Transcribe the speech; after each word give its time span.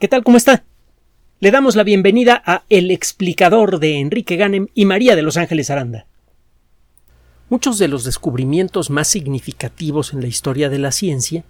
¿Qué 0.00 0.08
tal? 0.08 0.24
¿Cómo 0.24 0.36
está? 0.36 0.64
Le 1.38 1.52
damos 1.52 1.76
la 1.76 1.84
bienvenida 1.84 2.42
a 2.44 2.64
El 2.68 2.90
explicador 2.90 3.78
de 3.78 4.00
Enrique 4.00 4.34
Ganem 4.34 4.66
y 4.74 4.86
María 4.86 5.14
de 5.14 5.22
Los 5.22 5.36
Ángeles 5.36 5.70
Aranda. 5.70 6.06
Muchos 7.48 7.78
de 7.78 7.86
los 7.86 8.02
descubrimientos 8.02 8.90
más 8.90 9.06
significativos 9.06 10.12
en 10.12 10.20
la 10.20 10.26
historia 10.26 10.68
de 10.68 10.80
la 10.80 10.90
ciencia 10.90 11.44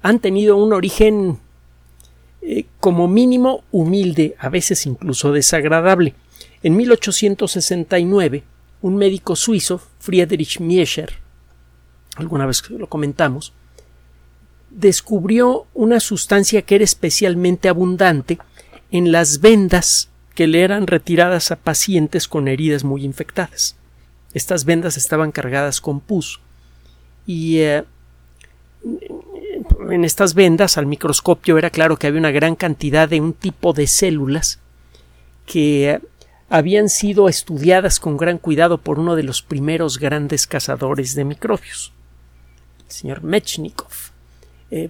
han 0.00 0.20
tenido 0.20 0.56
un 0.56 0.72
origen 0.72 1.38
eh, 2.40 2.64
como 2.80 3.08
mínimo 3.08 3.62
humilde, 3.70 4.36
a 4.38 4.48
veces 4.48 4.86
incluso 4.86 5.30
desagradable. 5.30 6.14
En 6.62 6.74
1869, 6.76 8.42
un 8.80 8.96
médico 8.96 9.36
suizo, 9.36 9.82
Friedrich 9.98 10.60
Miescher, 10.60 11.12
alguna 12.16 12.46
vez 12.46 12.68
lo 12.70 12.88
comentamos, 12.88 13.52
descubrió 14.74 15.66
una 15.74 16.00
sustancia 16.00 16.62
que 16.62 16.76
era 16.76 16.84
especialmente 16.84 17.68
abundante 17.68 18.38
en 18.90 19.12
las 19.12 19.40
vendas 19.40 20.08
que 20.34 20.46
le 20.46 20.62
eran 20.62 20.86
retiradas 20.86 21.50
a 21.50 21.56
pacientes 21.56 22.26
con 22.28 22.48
heridas 22.48 22.84
muy 22.84 23.04
infectadas. 23.04 23.76
Estas 24.34 24.64
vendas 24.64 24.96
estaban 24.96 25.30
cargadas 25.30 25.80
con 25.80 26.00
pus 26.00 26.40
y 27.26 27.58
eh, 27.58 27.84
en 29.90 30.04
estas 30.04 30.34
vendas 30.34 30.78
al 30.78 30.86
microscopio 30.86 31.58
era 31.58 31.70
claro 31.70 31.98
que 31.98 32.06
había 32.06 32.20
una 32.20 32.30
gran 32.30 32.56
cantidad 32.56 33.08
de 33.08 33.20
un 33.20 33.34
tipo 33.34 33.72
de 33.72 33.86
células 33.86 34.58
que 35.46 36.00
habían 36.48 36.88
sido 36.88 37.28
estudiadas 37.28 38.00
con 38.00 38.16
gran 38.16 38.38
cuidado 38.38 38.78
por 38.78 38.98
uno 38.98 39.16
de 39.16 39.22
los 39.22 39.42
primeros 39.42 39.98
grandes 39.98 40.46
cazadores 40.46 41.14
de 41.14 41.24
microbios, 41.24 41.92
el 42.86 42.92
señor 42.92 43.22
Mechnikov. 43.22 44.11
Eh, 44.72 44.88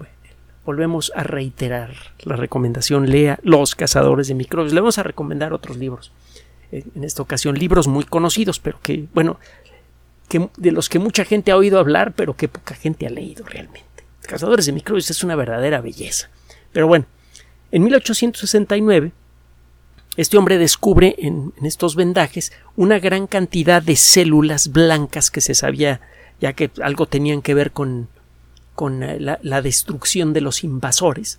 volvemos 0.64 1.10
a 1.16 1.24
reiterar 1.24 1.92
la 2.20 2.36
recomendación, 2.36 3.10
lea 3.10 3.40
Los 3.42 3.74
cazadores 3.74 4.28
de 4.28 4.34
microbios. 4.34 4.72
Le 4.72 4.80
vamos 4.80 4.98
a 4.98 5.02
recomendar 5.02 5.52
otros 5.52 5.76
libros. 5.76 6.12
Eh, 6.70 6.84
en 6.94 7.02
esta 7.02 7.20
ocasión, 7.20 7.58
libros 7.58 7.88
muy 7.88 8.04
conocidos, 8.04 8.60
pero 8.60 8.78
que, 8.80 9.06
bueno, 9.12 9.40
que, 10.28 10.48
de 10.56 10.70
los 10.70 10.88
que 10.88 11.00
mucha 11.00 11.24
gente 11.24 11.50
ha 11.50 11.56
oído 11.56 11.80
hablar, 11.80 12.12
pero 12.12 12.36
que 12.36 12.46
poca 12.46 12.76
gente 12.76 13.08
ha 13.08 13.10
leído 13.10 13.44
realmente. 13.44 14.04
Cazadores 14.20 14.66
de 14.66 14.72
microbios 14.72 15.10
es 15.10 15.24
una 15.24 15.34
verdadera 15.34 15.80
belleza. 15.80 16.30
Pero 16.72 16.86
bueno, 16.86 17.06
en 17.72 17.82
1869, 17.82 19.10
este 20.16 20.38
hombre 20.38 20.58
descubre 20.58 21.16
en, 21.18 21.52
en 21.56 21.66
estos 21.66 21.96
vendajes 21.96 22.52
una 22.76 23.00
gran 23.00 23.26
cantidad 23.26 23.82
de 23.82 23.96
células 23.96 24.70
blancas 24.70 25.32
que 25.32 25.40
se 25.40 25.56
sabía 25.56 26.00
ya 26.40 26.52
que 26.52 26.70
algo 26.82 27.06
tenían 27.06 27.42
que 27.42 27.54
ver 27.54 27.72
con 27.72 28.08
con 28.74 29.02
eh, 29.02 29.18
la, 29.18 29.62
destrucción 29.62 30.32
de 30.32 30.40
los 30.40 30.64
invasores 30.64 31.38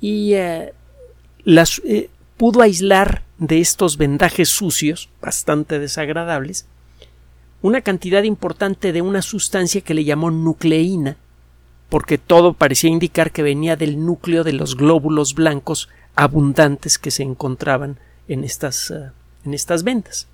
y 0.00 0.34
eh, 0.34 0.72
las, 1.44 1.80
eh, 1.84 2.10
pudo 2.36 2.62
aislar 2.62 3.22
de 3.38 3.60
estos 3.60 3.96
vendajes 3.96 4.48
sucios, 4.48 5.08
bastante 5.20 5.78
desagradables, 5.78 6.66
una 7.62 7.80
cantidad 7.80 8.22
importante 8.22 8.92
de 8.92 9.02
una 9.02 9.22
sustancia 9.22 9.80
que 9.80 9.94
le 9.94 10.04
llamó 10.04 10.30
nucleína, 10.30 11.16
porque 11.88 12.18
todo 12.18 12.54
parecía 12.54 12.90
indicar 12.90 13.30
que 13.30 13.42
venía 13.42 13.76
del 13.76 14.04
núcleo 14.04 14.44
de 14.44 14.52
los 14.52 14.76
glóbulos 14.76 15.34
blancos 15.34 15.88
abundantes 16.14 16.98
que 16.98 17.10
se 17.10 17.22
encontraban 17.22 17.98
en 18.28 18.44
estas, 18.44 18.92
en 19.44 19.54
estas 19.54 19.82
vendas. 19.84 20.28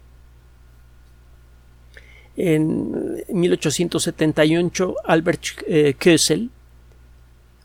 En 2.43 3.23
1878, 3.29 4.95
Albert 5.05 5.43
eh, 5.67 5.95
Kösel, 5.99 6.51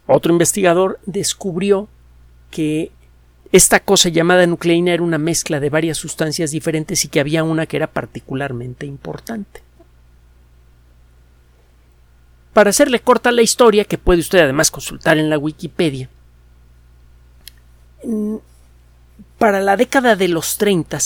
otro 0.06 0.34
investigador, 0.34 1.00
descubrió 1.06 1.88
que 2.52 2.92
esta 3.53 3.80
cosa 3.80 4.09
llamada 4.09 4.46
nucleína 4.46 4.92
era 4.92 5.02
una 5.02 5.18
mezcla 5.18 5.62
de 5.62 5.70
varias 5.70 5.98
sustancias 5.98 6.52
diferentes 6.52 7.06
y 7.06 7.08
que 7.08 7.22
había 7.22 7.46
una 7.46 7.68
que 7.68 7.78
era 7.78 7.88
particularmente 7.88 8.86
importante. 8.86 9.62
Para 12.52 12.72
hacerle 12.72 13.00
corta 13.00 13.31
la 13.31 13.44
historia, 13.44 13.85
que 13.85 13.97
puede 13.97 14.19
usted 14.19 14.40
además 14.40 14.72
consultar 14.72 15.18
en 15.18 15.30
la 15.30 15.38
Wikipedia, 15.38 16.09
para 19.38 19.62
la 19.62 19.78
década 19.78 20.18
de 20.18 20.28
los 20.28 20.58
30 20.58 21.00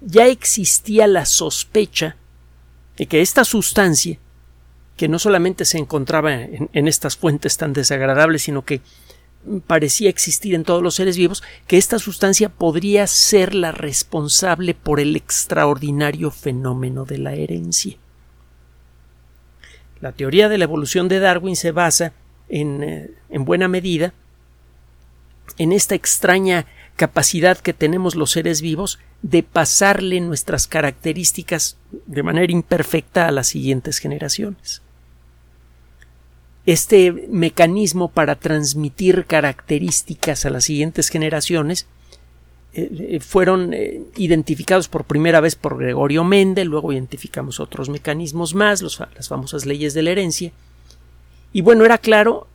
ya 0.00 0.26
existía 0.26 1.06
la 1.06 1.26
sospecha 1.26 2.16
y 2.98 3.06
que 3.06 3.20
esta 3.20 3.44
sustancia, 3.44 4.18
que 4.96 5.08
no 5.08 5.18
solamente 5.18 5.64
se 5.64 5.78
encontraba 5.78 6.34
en, 6.34 6.88
estas 6.88 7.16
fuentes 7.16 7.56
tan 7.56 7.72
desagradables, 7.72 8.42
sino 8.42 8.64
que 8.64 8.80
parecía 9.66 10.10
existir 10.10 10.54
en 10.54 10.64
todos 10.64 10.82
los 10.82 10.96
seres 10.96 11.16
vivos, 11.16 11.44
que 11.68 11.78
esta 11.78 12.00
sustancia 12.00 12.48
podría 12.48 13.06
ser 13.06 13.54
la 13.54 13.70
responsable 13.70 14.74
por 14.74 14.98
el 14.98 15.14
extraordinario 15.14 16.32
fenómeno 16.32 17.04
de 17.04 17.18
la 17.18 17.34
herencia. 17.34 17.96
La 20.00 20.12
teoría 20.12 20.48
de 20.48 20.58
la 20.58 20.64
evolución 20.64 21.08
de 21.08 21.20
Darwin 21.20 21.56
se 21.56 21.70
basa 21.70 22.12
en, 22.48 22.82
eh, 22.82 23.10
en 23.30 23.44
buena 23.44 23.68
medida 23.68 24.12
en 25.56 25.72
esta 25.72 25.94
extraña 25.94 26.66
capacidad 26.98 27.56
que 27.56 27.72
tenemos 27.72 28.16
los 28.16 28.32
seres 28.32 28.60
vivos 28.60 28.98
de 29.22 29.44
pasarle 29.44 30.20
nuestras 30.20 30.66
características 30.66 31.78
de 32.06 32.22
manera 32.24 32.52
imperfecta 32.52 33.28
a 33.28 33.30
las 33.30 33.46
siguientes 33.46 33.98
generaciones. 33.98 34.82
Este 36.66 37.12
mecanismo 37.30 38.08
para 38.08 38.34
transmitir 38.34 39.26
características 39.26 40.44
a 40.44 40.50
las 40.50 40.64
siguientes 40.64 41.08
generaciones 41.08 41.86
eh, 42.74 42.90
eh, 42.98 43.20
fueron 43.20 43.72
eh, 43.74 44.02
identificados 44.16 44.88
por 44.88 45.04
primera 45.04 45.40
vez 45.40 45.54
por 45.54 45.78
Gregorio 45.78 46.24
Mendel, 46.24 46.66
luego 46.66 46.92
identificamos 46.92 47.60
otros 47.60 47.88
mecanismos 47.88 48.54
más, 48.54 48.82
las 48.82 49.28
famosas 49.28 49.66
leyes 49.66 49.94
de 49.94 50.02
la 50.02 50.10
herencia. 50.10 50.52
Y 51.52 51.62
bueno, 51.62 51.84
era 51.84 51.96
claro 51.96 52.48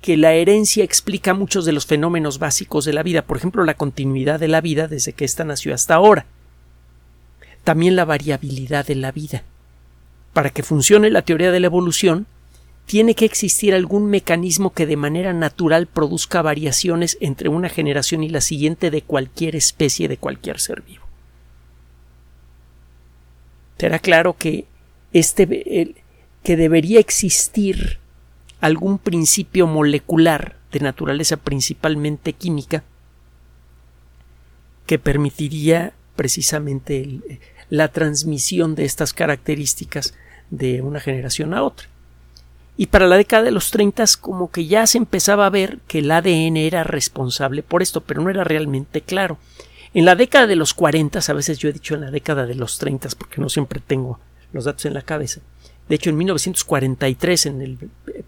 que 0.00 0.16
la 0.16 0.34
herencia 0.34 0.84
explica 0.84 1.34
muchos 1.34 1.64
de 1.64 1.72
los 1.72 1.86
fenómenos 1.86 2.38
básicos 2.38 2.84
de 2.84 2.92
la 2.92 3.02
vida, 3.02 3.22
por 3.22 3.36
ejemplo, 3.36 3.64
la 3.64 3.74
continuidad 3.74 4.38
de 4.38 4.48
la 4.48 4.60
vida 4.60 4.88
desde 4.88 5.12
que 5.12 5.24
ésta 5.24 5.44
nació 5.44 5.74
hasta 5.74 5.94
ahora. 5.94 6.26
También 7.64 7.96
la 7.96 8.04
variabilidad 8.04 8.86
de 8.86 8.94
la 8.94 9.10
vida. 9.10 9.42
Para 10.32 10.50
que 10.50 10.62
funcione 10.62 11.10
la 11.10 11.22
teoría 11.22 11.50
de 11.50 11.60
la 11.60 11.66
evolución, 11.66 12.26
tiene 12.86 13.14
que 13.16 13.24
existir 13.24 13.74
algún 13.74 14.06
mecanismo 14.06 14.72
que 14.72 14.86
de 14.86 14.96
manera 14.96 15.32
natural 15.32 15.88
produzca 15.88 16.40
variaciones 16.40 17.18
entre 17.20 17.48
una 17.48 17.68
generación 17.68 18.22
y 18.22 18.28
la 18.28 18.40
siguiente 18.40 18.92
de 18.92 19.02
cualquier 19.02 19.56
especie, 19.56 20.06
de 20.06 20.18
cualquier 20.18 20.60
ser 20.60 20.82
vivo. 20.82 21.04
Será 23.78 23.98
claro 23.98 24.36
que 24.38 24.66
este 25.12 25.94
que 26.42 26.56
debería 26.56 27.00
existir 27.00 27.98
algún 28.66 28.98
principio 28.98 29.66
molecular 29.66 30.56
de 30.72 30.80
naturaleza 30.80 31.36
principalmente 31.36 32.32
química 32.32 32.84
que 34.86 34.98
permitiría 34.98 35.92
precisamente 36.14 37.40
la 37.70 37.88
transmisión 37.88 38.74
de 38.74 38.84
estas 38.84 39.12
características 39.12 40.14
de 40.50 40.82
una 40.82 41.00
generación 41.00 41.54
a 41.54 41.62
otra. 41.62 41.88
Y 42.76 42.86
para 42.86 43.06
la 43.06 43.16
década 43.16 43.42
de 43.42 43.50
los 43.50 43.70
30 43.70 44.04
como 44.20 44.50
que 44.50 44.66
ya 44.66 44.86
se 44.86 44.98
empezaba 44.98 45.46
a 45.46 45.50
ver 45.50 45.78
que 45.88 46.00
el 46.00 46.10
ADN 46.10 46.56
era 46.58 46.84
responsable 46.84 47.62
por 47.62 47.82
esto, 47.82 48.02
pero 48.02 48.22
no 48.22 48.30
era 48.30 48.44
realmente 48.44 49.00
claro. 49.00 49.38
En 49.94 50.04
la 50.04 50.14
década 50.14 50.46
de 50.46 50.56
los 50.56 50.74
40, 50.74 51.20
a 51.26 51.32
veces 51.32 51.58
yo 51.58 51.70
he 51.70 51.72
dicho 51.72 51.94
en 51.94 52.02
la 52.02 52.10
década 52.10 52.44
de 52.44 52.54
los 52.54 52.78
30 52.78 53.08
porque 53.18 53.40
no 53.40 53.48
siempre 53.48 53.80
tengo 53.84 54.20
los 54.52 54.64
datos 54.64 54.84
en 54.84 54.94
la 54.94 55.02
cabeza, 55.02 55.40
de 55.88 55.94
hecho, 55.94 56.10
en 56.10 56.16
1943, 56.16 57.46
en 57.46 57.62
el 57.62 57.78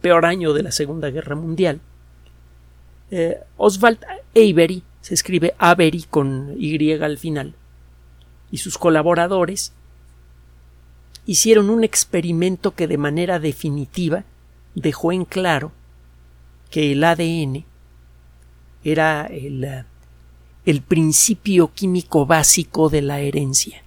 peor 0.01 0.27
año 0.27 0.53
de 0.53 0.63
la 0.63 0.71
Segunda 0.71 1.11
Guerra 1.11 1.35
Mundial, 1.35 1.81
eh, 3.11 3.41
Oswald 3.57 3.99
Avery, 4.37 4.83
se 5.01 5.15
escribe 5.15 5.55
Avery 5.59 6.05
con 6.09 6.55
Y 6.57 6.93
al 6.93 7.19
final, 7.19 7.55
y 8.51 8.59
sus 8.59 8.79
colaboradores 8.79 9.73
hicieron 11.27 11.69
un 11.69 11.85
experimento 11.85 12.75
que 12.75 12.87
de 12.87 12.97
manera 12.97 13.39
definitiva 13.39 14.25
dejó 14.75 15.13
en 15.13 15.25
claro 15.25 15.73
que 16.71 16.93
el 16.93 17.03
ADN 17.03 17.65
era 18.85 19.27
el, 19.27 19.85
el 20.65 20.83
principio 20.83 21.73
químico 21.75 22.25
básico 22.25 22.89
de 22.89 23.03
la 23.03 23.21
herencia 23.21 23.83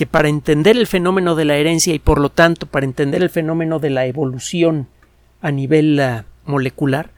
que 0.00 0.06
para 0.06 0.30
entender 0.30 0.78
el 0.78 0.86
fenómeno 0.86 1.34
de 1.34 1.44
la 1.44 1.56
herencia 1.58 1.92
y 1.92 1.98
por 1.98 2.22
lo 2.22 2.30
tanto 2.30 2.64
para 2.64 2.86
entender 2.86 3.20
el 3.20 3.28
fenómeno 3.28 3.80
de 3.80 3.90
la 3.90 4.06
evolución 4.06 4.88
a 5.42 5.50
nivel 5.50 6.00
uh, 6.00 6.50
molecular 6.50 7.10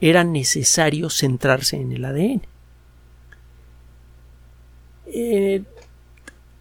era 0.00 0.24
necesario 0.24 1.10
centrarse 1.10 1.76
en 1.76 1.92
el 1.92 2.02
ADN. 2.02 2.40
Eh, 5.08 5.64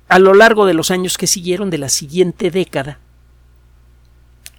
a 0.10 0.20
lo 0.20 0.34
largo 0.34 0.66
de 0.66 0.74
los 0.74 0.92
años 0.92 1.18
que 1.18 1.28
siguieron 1.28 1.70
de 1.70 1.78
la 1.78 1.88
siguiente 1.88 2.52
década 2.52 3.00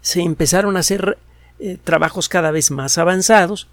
se 0.00 0.22
empezaron 0.22 0.78
a 0.78 0.80
hacer 0.80 1.18
eh, 1.58 1.76
trabajos 1.84 2.30
cada 2.30 2.50
vez 2.50 2.70
más 2.70 2.96
avanzados 2.96 3.68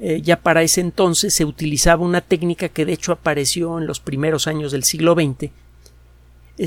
eh, 0.00 0.22
ya 0.22 0.40
para 0.40 0.64
ese 0.64 0.80
entonces 0.80 1.34
se 1.34 1.44
utilizaba 1.44 2.04
una 2.04 2.20
técnica 2.20 2.68
que 2.68 2.84
de 2.84 2.94
hecho 2.94 3.12
apareció 3.12 3.78
en 3.78 3.86
los 3.86 4.00
primeros 4.00 4.48
años 4.48 4.72
del 4.72 4.82
siglo 4.82 5.14
XX. 5.14 5.52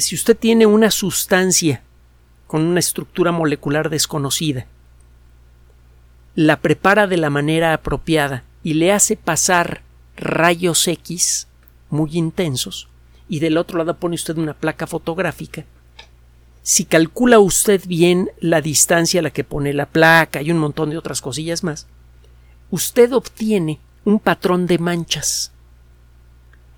Si 0.02 0.16
usted 0.16 0.38
tiene 0.38 0.66
una 0.66 0.92
sustancia 0.92 1.84
con 2.48 2.62
una 2.62 2.80
estructura 2.80 3.32
molecular 3.32 3.90
desconocida, 3.90 4.66
la 6.36 6.60
prepara 6.62 7.08
de 7.08 7.18
la 7.18 7.30
manera 7.30 7.74
apropiada 7.74 8.44
y 8.64 8.74
le 8.74 8.92
hace 8.92 9.16
pasar 9.16 9.84
rayos 10.16 10.88
X 10.88 11.48
muy 11.90 12.18
intensos 12.18 12.88
y 13.30 13.40
del 13.40 13.58
otro 13.58 13.78
lado 13.78 13.98
pone 13.98 14.16
usted 14.16 14.38
una 14.38 14.54
placa 14.54 14.88
fotográfica, 14.88 15.66
si 16.64 16.86
calcula 16.86 17.40
usted 17.40 17.82
bien 17.86 18.32
la 18.40 18.62
distancia 18.62 19.20
a 19.20 19.24
la 19.24 19.32
que 19.32 19.44
pone 19.44 19.74
la 19.74 19.86
placa 19.86 20.42
y 20.42 20.50
un 20.50 20.58
montón 20.58 20.90
de 20.90 20.98
otras 20.98 21.22
cosillas 21.22 21.64
más, 21.64 21.88
usted 22.72 23.12
obtiene 23.12 23.80
un 24.06 24.20
patrón 24.20 24.66
de 24.66 24.78
manchas. 24.78 25.52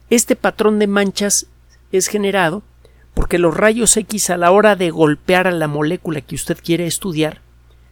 Este 0.10 0.36
patrón 0.36 0.80
de 0.80 0.88
manchas 0.88 1.48
es 1.92 2.08
generado 2.08 2.64
porque 3.16 3.40
los 3.40 3.58
rayos 3.58 3.98
X 3.98 4.30
a 4.30 4.38
la 4.38 4.52
hora 4.52 4.76
de 4.76 4.92
golpear 4.92 5.48
a 5.48 5.52
la 5.52 5.68
molécula 5.68 6.22
que 6.22 6.36
usted 6.36 6.60
quiere 6.62 6.86
estudiar 6.86 7.42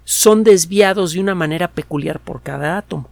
son 0.04 0.44
desviados 0.44 1.14
de 1.14 1.22
una 1.22 1.34
manera 1.34 1.72
peculiar 1.72 2.20
por 2.20 2.42
cada 2.42 2.78
átomo. 2.78 3.10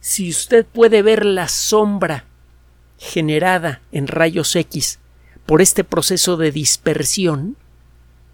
Si 0.00 0.28
usted 0.28 0.66
puede 0.66 1.00
ver 1.02 1.24
la 1.24 1.48
sombra 1.48 2.24
generada 2.98 3.80
en 3.92 4.08
rayos 4.08 4.54
X 4.56 4.98
por 5.46 5.62
este 5.62 5.84
proceso 5.84 6.36
de 6.36 6.50
dispersión, 6.50 7.56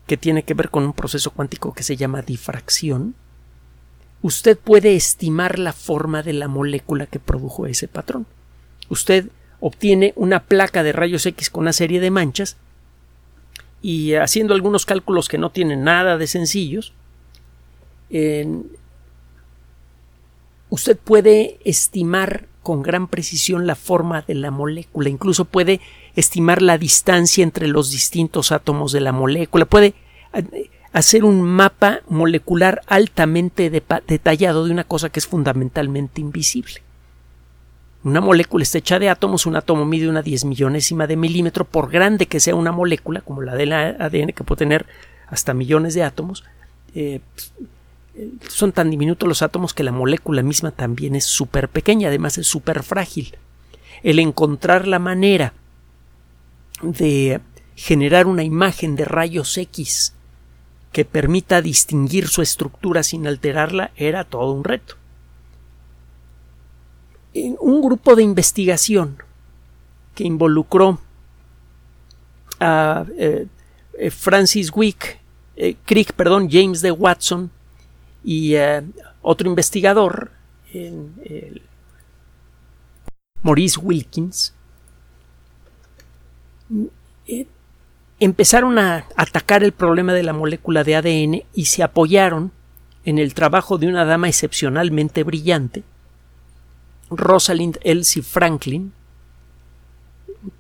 que 0.07 0.17
tiene 0.17 0.45
que 0.45 0.55
ver 0.55 0.71
con 0.71 0.85
un 0.85 0.95
proceso 0.95 1.31
cuántico 1.33 1.75
que 1.75 1.83
se 1.83 1.97
llama 1.97 2.23
difracción, 2.23 3.15
usted 4.23 4.59
puede 4.59 4.97
estimar 4.97 5.59
la 5.59 5.75
forma 5.75 6.23
de 6.23 6.33
la 6.33 6.49
molécula 6.49 7.05
que 7.05 7.21
produjo 7.21 7.67
ese 7.67 7.89
patrón. 7.89 8.27
Usted 8.89 9.29
obtiene 9.61 10.13
una 10.17 10.45
placa 10.45 10.83
de 10.83 10.93
rayos 10.93 11.27
X 11.27 11.51
con 11.51 11.63
una 11.63 11.73
serie 11.73 12.01
de 12.01 12.11
manchas 12.11 12.57
y 13.83 14.15
haciendo 14.15 14.55
algunos 14.55 14.87
cálculos 14.87 15.29
que 15.29 15.39
no 15.39 15.51
tienen 15.51 15.85
nada 15.85 16.19
de 16.19 16.27
sencillos, 16.27 16.93
usted 20.71 20.97
puede 20.97 21.59
estimar 21.65 22.47
con 22.63 22.83
gran 22.83 23.09
precisión 23.09 23.67
la 23.67 23.77
forma 23.77 24.23
de 24.23 24.35
la 24.35 24.51
molécula, 24.51 25.09
incluso 25.09 25.45
puede 25.47 25.81
estimar 26.17 26.61
la 26.61 26.77
distancia 26.77 27.43
entre 27.43 27.67
los 27.69 27.91
distintos 27.91 28.53
átomos 28.53 28.93
de 28.93 29.01
la 29.01 29.13
molécula, 29.13 29.65
puede 29.65 29.95
eh, 30.35 30.71
hacer 30.93 31.25
un 31.25 31.41
mapa 31.43 32.01
molecular 32.09 32.83
altamente 32.87 33.71
detallado 33.71 34.67
de 34.67 34.73
una 34.73 34.85
cosa 34.85 35.09
que 35.09 35.21
es 35.21 35.27
fundamentalmente 35.27 36.21
invisible. 36.21 36.83
Una 38.05 38.21
molécula 38.21 38.63
está 38.63 38.79
hecha 38.79 38.99
de 38.99 39.09
átomos, 39.09 39.47
un 39.47 39.57
átomo 39.57 39.85
mide 39.85 40.09
una 40.09 40.23
diez 40.23 40.45
millonésima 40.45 41.07
de 41.07 41.17
milímetro, 41.17 41.65
por 41.65 41.91
grande 41.91 42.27
que 42.27 42.41
sea 42.41 42.55
una 42.55 42.71
molécula, 42.71 43.21
como 43.21 43.43
la 43.43 43.57
del 43.57 43.73
ADN, 43.73 44.33
que 44.33 44.45
puede 44.45 44.59
tener 44.59 44.87
hasta 45.27 45.53
millones 45.53 45.95
de 45.95 46.05
átomos, 46.05 46.45
eh, 46.95 47.21
son 48.49 48.73
tan 48.73 48.91
diminutos 48.91 49.29
los 49.29 49.43
átomos 49.43 49.75
que 49.75 49.85
la 49.85 49.93
molécula 49.93 50.43
misma 50.43 50.71
también 50.71 51.15
es 51.15 51.25
súper 51.25 51.69
pequeña, 51.69 52.09
además 52.09 52.39
es 52.39 52.47
súper 52.47 52.83
frágil. 52.83 53.37
El 54.03 54.19
encontrar 54.19 54.87
la 54.87 54.99
manera 54.99 55.53
de 56.83 57.41
generar 57.77 58.27
una 58.27 58.43
imagen 58.43 58.97
de 58.97 59.05
rayos 59.05 59.57
X 59.57 60.15
que 60.93 61.05
permita 61.05 61.63
distinguir 61.63 62.29
su 62.29 62.43
estructura 62.43 63.03
sin 63.03 63.27
alterarla 63.27 63.91
era 63.97 64.25
todo 64.25 64.53
un 64.53 64.65
reto. 64.65 64.98
Un 67.35 67.83
grupo 67.83 68.17
de 68.17 68.23
investigación 68.23 69.23
que 70.15 70.25
involucró 70.25 70.99
a 72.61 73.07
eh, 73.17 73.47
eh, 73.99 74.11
Francis 74.11 74.73
eh, 75.57 75.77
Crick, 75.85 76.13
perdón, 76.13 76.49
James 76.51 76.83
de 76.83 76.91
Watson 76.91 77.51
y 78.25 78.55
otro 79.23 79.49
investigador, 79.49 80.33
Maurice 83.43 83.79
Wilkins, 83.81 84.53
empezaron 88.21 88.79
a 88.79 89.07
atacar 89.17 89.63
el 89.63 89.73
problema 89.73 90.13
de 90.13 90.25
la 90.25 90.33
molécula 90.33 90.85
de 90.85 90.97
ADN 90.97 91.43
y 91.55 91.67
se 91.67 91.83
apoyaron 91.83 92.53
en 93.05 93.19
el 93.19 93.35
trabajo 93.35 93.79
de 93.79 93.87
una 93.87 94.05
dama 94.05 94.29
excepcionalmente 94.29 95.23
brillante, 95.23 95.85
Rosalind 97.11 97.79
Elsie 97.83 98.23
Franklin, 98.23 98.93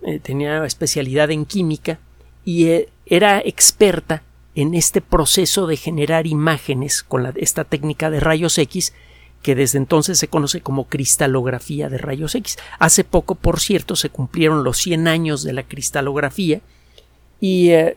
eh, 0.02 0.18
tenía 0.18 0.64
especialidad 0.64 1.30
en 1.30 1.44
química 1.44 1.98
y 2.44 2.66
eh, 2.66 2.88
era 3.06 3.40
experta 3.40 4.22
en 4.54 4.74
este 4.74 5.00
proceso 5.00 5.66
de 5.66 5.76
generar 5.76 6.26
imágenes 6.26 7.02
con 7.02 7.32
esta 7.36 7.64
técnica 7.64 8.10
de 8.10 8.20
rayos 8.20 8.58
X 8.58 8.92
que 9.42 9.54
desde 9.54 9.78
entonces 9.78 10.18
se 10.18 10.28
conoce 10.28 10.60
como 10.60 10.88
cristalografía 10.88 11.88
de 11.88 11.98
rayos 11.98 12.34
X. 12.34 12.58
Hace 12.78 13.04
poco, 13.04 13.36
por 13.36 13.60
cierto, 13.60 13.94
se 13.94 14.10
cumplieron 14.10 14.64
los 14.64 14.78
100 14.78 15.06
años 15.06 15.44
de 15.44 15.52
la 15.52 15.62
cristalografía 15.62 16.60
y 17.40 17.70
eh, 17.70 17.96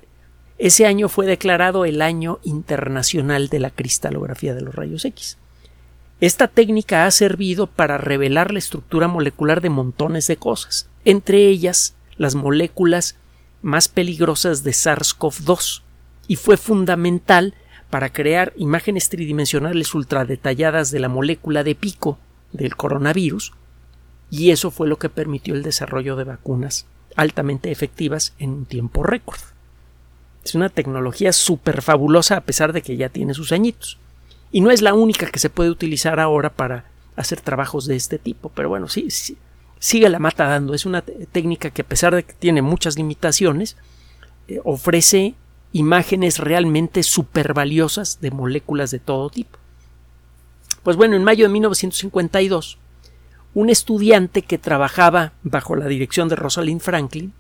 ese 0.60 0.86
año 0.86 1.10
fue 1.10 1.26
declarado 1.26 1.86
el 1.86 2.02
Año 2.04 2.40
Internacional 2.44 3.50
de 3.50 3.60
la 3.60 3.72
Cristalografía 3.72 4.54
de 4.54 4.62
los 4.62 4.76
Rayos 4.76 5.06
X. 5.06 5.40
Esta 6.22 6.48
técnica 6.48 7.08
ha 7.08 7.12
servido 7.12 7.66
para 7.66 7.98
revelar 7.98 8.54
la 8.54 8.60
estructura 8.60 9.08
molecular 9.08 9.60
de 9.60 9.72
montones 9.72 10.28
de 10.28 10.38
cosas, 10.38 10.88
entre 11.04 11.48
ellas 11.48 11.96
las 12.16 12.36
moléculas 12.36 13.16
más 13.64 13.88
peligrosas 13.88 14.64
de 14.64 14.70
SARS-CoV-2, 14.70 15.82
y 16.28 16.36
fue 16.36 16.58
fundamental 16.58 17.56
para 17.90 18.14
crear 18.14 18.54
imágenes 18.56 19.10
tridimensionales 19.10 19.96
ultradetalladas 19.96 20.92
de 20.92 21.00
la 21.00 21.10
molécula 21.10 21.64
de 21.64 21.74
pico 21.74 22.20
del 22.54 22.76
coronavirus, 22.76 23.54
y 24.30 24.52
eso 24.52 24.70
fue 24.70 24.88
lo 24.88 25.00
que 25.00 25.10
permitió 25.10 25.56
el 25.56 25.64
desarrollo 25.64 26.16
de 26.16 26.26
vacunas 26.26 26.86
altamente 27.16 27.72
efectivas 27.72 28.36
en 28.38 28.52
un 28.52 28.66
tiempo 28.66 29.02
récord. 29.02 29.40
Es 30.46 30.54
una 30.54 30.70
tecnología 30.70 31.34
súper 31.34 31.82
fabulosa 31.82 32.38
a 32.38 32.42
pesar 32.42 32.74
de 32.74 32.84
que 32.84 32.96
ya 32.96 33.10
tiene 33.10 33.34
sus 33.34 33.52
añitos. 33.52 33.98
Y 34.52 34.62
no 34.62 34.72
es 34.72 34.82
la 34.82 34.94
única 34.94 35.28
que 35.28 35.40
se 35.40 35.50
puede 35.50 35.70
utilizar 35.70 36.20
ahora 36.20 36.50
para 36.50 36.86
hacer 37.16 37.42
trabajos 37.42 37.86
de 37.86 37.96
este 37.96 38.18
tipo, 38.18 38.50
pero 38.50 38.70
bueno, 38.70 38.88
sí, 38.88 39.08
sigue 39.80 40.10
la 40.10 40.20
mata 40.20 40.46
dando. 40.46 40.74
Es 40.74 40.86
una 40.86 41.02
técnica 41.02 41.70
que 41.70 41.82
a 41.82 41.88
pesar 41.88 42.16
de 42.16 42.24
que 42.24 42.34
tiene 42.34 42.62
muchas 42.62 42.98
limitaciones, 42.98 43.78
eh, 44.48 44.60
ofrece 44.64 45.36
imágenes 45.74 46.38
realmente 46.40 47.04
súper 47.04 47.54
valiosas 47.54 48.20
de 48.22 48.32
moléculas 48.32 48.92
de 48.92 49.00
todo 49.00 49.30
tipo. 49.30 49.58
Pues 50.84 50.98
bueno, 50.98 51.16
en 51.16 51.24
mayo 51.24 51.46
de 51.46 51.54
1952, 51.54 52.78
un 53.54 53.70
estudiante 53.70 54.42
que 54.42 54.58
trabajaba 54.58 55.34
bajo 55.44 55.76
la 55.76 55.88
dirección 55.88 56.30
de 56.30 56.36
Rosalind 56.36 56.82
Franklin 56.82 57.34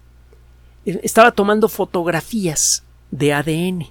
eh, 0.86 1.00
estaba 1.04 1.32
tomando 1.32 1.68
fotografías 1.68 2.84
de 3.12 3.34
ADN. 3.34 3.88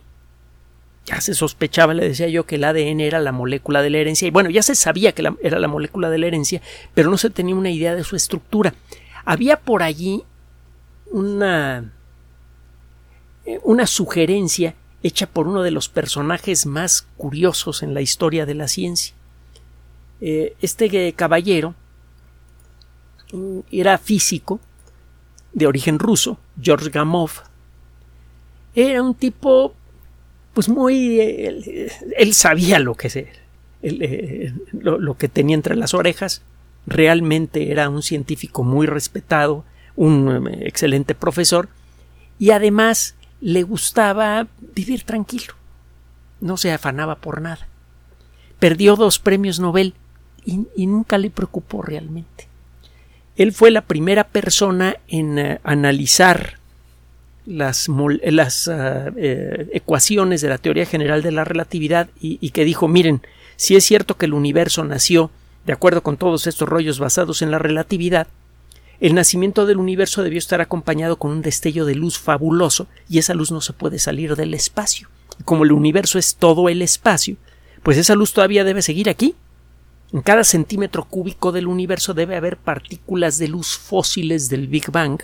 Ya 1.06 1.20
se 1.20 1.34
sospechaba, 1.34 1.94
le 1.94 2.08
decía 2.08 2.28
yo, 2.28 2.44
que 2.44 2.56
el 2.56 2.64
ADN 2.64 3.00
era 3.00 3.20
la 3.20 3.32
molécula 3.32 3.82
de 3.82 3.90
la 3.90 3.98
herencia. 3.98 4.28
Y 4.28 4.30
bueno, 4.30 4.50
ya 4.50 4.62
se 4.62 4.74
sabía 4.74 5.12
que 5.12 5.28
era 5.42 5.58
la 5.58 5.68
molécula 5.68 6.10
de 6.10 6.18
la 6.18 6.26
herencia, 6.26 6.60
pero 6.94 7.10
no 7.10 7.16
se 7.16 7.30
tenía 7.30 7.54
una 7.54 7.70
idea 7.70 7.94
de 7.94 8.04
su 8.04 8.16
estructura. 8.16 8.74
Había 9.24 9.58
por 9.58 9.82
allí 9.82 10.22
una, 11.10 11.92
eh, 13.44 13.58
una 13.64 13.86
sugerencia 13.86 14.74
hecha 15.02 15.26
por 15.26 15.48
uno 15.48 15.62
de 15.62 15.70
los 15.70 15.88
personajes 15.88 16.66
más 16.66 17.06
curiosos 17.16 17.82
en 17.82 17.94
la 17.94 18.02
historia 18.02 18.46
de 18.46 18.54
la 18.54 18.68
ciencia. 18.68 19.14
Eh, 20.20 20.54
este 20.60 21.12
caballero 21.14 21.74
era 23.70 23.96
físico 23.98 24.60
de 25.52 25.66
origen 25.66 25.98
ruso, 25.98 26.38
George 26.60 26.90
Gamov. 26.90 27.30
Era 28.74 29.02
un 29.02 29.14
tipo, 29.14 29.74
pues 30.54 30.68
muy... 30.68 31.20
Él, 31.20 32.34
sabía 32.34 32.78
lo 32.78 32.94
que, 32.94 33.10
se, 33.10 33.28
eh, 33.82 34.52
lo, 34.72 35.16
que 35.16 35.28
tenía 35.28 35.54
entre 35.54 35.76
las 35.76 35.94
orejas. 35.94 36.42
Realmente 36.86 37.70
era 37.70 37.88
un 37.88 38.02
científico 38.02 38.62
muy 38.62 38.86
respetado, 38.86 39.64
un 39.96 40.48
eh, 40.48 40.66
excelente 40.66 41.14
profesor 41.14 41.68
y 42.38 42.50
además 42.50 43.14
le 43.40 43.62
gustaba 43.62 44.48
vivir 44.74 45.02
tranquilo. 45.04 45.54
No 46.40 46.56
se 46.56 46.72
afanaba 46.72 47.16
por 47.16 47.40
nada. 47.40 47.68
Perdió 48.58 48.96
dos 48.96 49.18
premios 49.18 49.60
Nobel 49.60 49.94
y 50.44 50.86
nunca 50.86 51.18
le 51.18 51.30
preocupó 51.30 51.82
realmente. 51.82 52.48
Él 53.40 53.52
fue 53.52 53.70
la 53.70 53.80
primera 53.80 54.24
persona 54.24 54.96
en 55.08 55.38
eh, 55.38 55.60
analizar 55.64 56.59
las, 57.50 58.70
eh, 58.72 59.68
ecuaciones 59.72 60.40
de 60.40 60.48
la 60.48 60.58
teoría 60.58 60.86
general 60.86 61.22
de 61.22 61.32
la 61.32 61.44
relatividad 61.44 62.08
y, 62.20 62.50
que 62.50 62.64
dijo, 62.64 62.88
miren, 62.88 63.22
si 63.56 63.76
es 63.76 63.84
cierto 63.84 64.16
que 64.16 64.26
el 64.26 64.34
universo 64.34 64.84
nació 64.84 65.30
de 65.66 65.72
acuerdo 65.72 66.02
con 66.02 66.16
todos 66.16 66.46
estos 66.46 66.68
rollos 66.68 66.98
basados 66.98 67.42
en 67.42 67.50
la 67.50 67.58
relatividad, 67.58 68.28
el 69.00 69.14
nacimiento 69.14 69.66
del 69.66 69.78
universo 69.78 70.22
debió 70.22 70.38
estar 70.38 70.60
acompañado 70.60 71.16
con 71.16 71.30
un 71.30 71.42
destello 71.42 71.84
de 71.84 71.94
luz 71.94 72.18
fabuloso 72.18 72.86
y 73.08 73.18
esa 73.18 73.34
luz 73.34 73.50
no 73.50 73.60
se 73.60 73.72
puede 73.72 73.98
salir 73.98 74.36
del 74.36 74.54
espacio. 74.54 75.08
Como 75.44 75.64
el 75.64 75.72
universo 75.72 76.18
es 76.18 76.36
todo 76.36 76.68
el 76.68 76.82
espacio, 76.82 77.36
pues 77.82 77.96
esa 77.96 78.14
luz 78.14 78.32
todavía 78.32 78.64
debe 78.64 78.82
seguir 78.82 79.08
aquí. 79.08 79.34
En 80.12 80.20
cada 80.20 80.44
centímetro 80.44 81.04
cúbico 81.04 81.50
del 81.52 81.66
universo 81.66 82.14
debe 82.14 82.36
haber 82.36 82.56
partículas 82.56 83.38
de 83.38 83.48
luz 83.48 83.78
fósiles 83.78 84.48
del 84.48 84.68
Big 84.68 84.90
Bang 84.90 85.20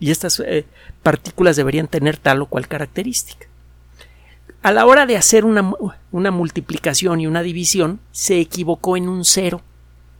y 0.00 0.10
estas 0.10 0.40
eh, 0.40 0.64
partículas 1.02 1.56
deberían 1.56 1.88
tener 1.88 2.16
tal 2.16 2.42
o 2.42 2.46
cual 2.46 2.68
característica. 2.68 3.46
A 4.62 4.72
la 4.72 4.86
hora 4.86 5.06
de 5.06 5.16
hacer 5.16 5.44
una, 5.44 5.72
una 6.10 6.30
multiplicación 6.30 7.20
y 7.20 7.26
una 7.26 7.42
división, 7.42 8.00
se 8.12 8.40
equivocó 8.40 8.96
en 8.96 9.08
un 9.08 9.24
cero 9.24 9.60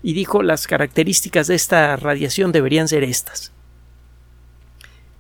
y 0.03 0.13
dijo 0.13 0.43
las 0.43 0.67
características 0.67 1.47
de 1.47 1.55
esta 1.55 1.97
radiación 1.97 2.53
deberían 2.53 2.89
ser 2.89 3.05
estas. 3.05 3.53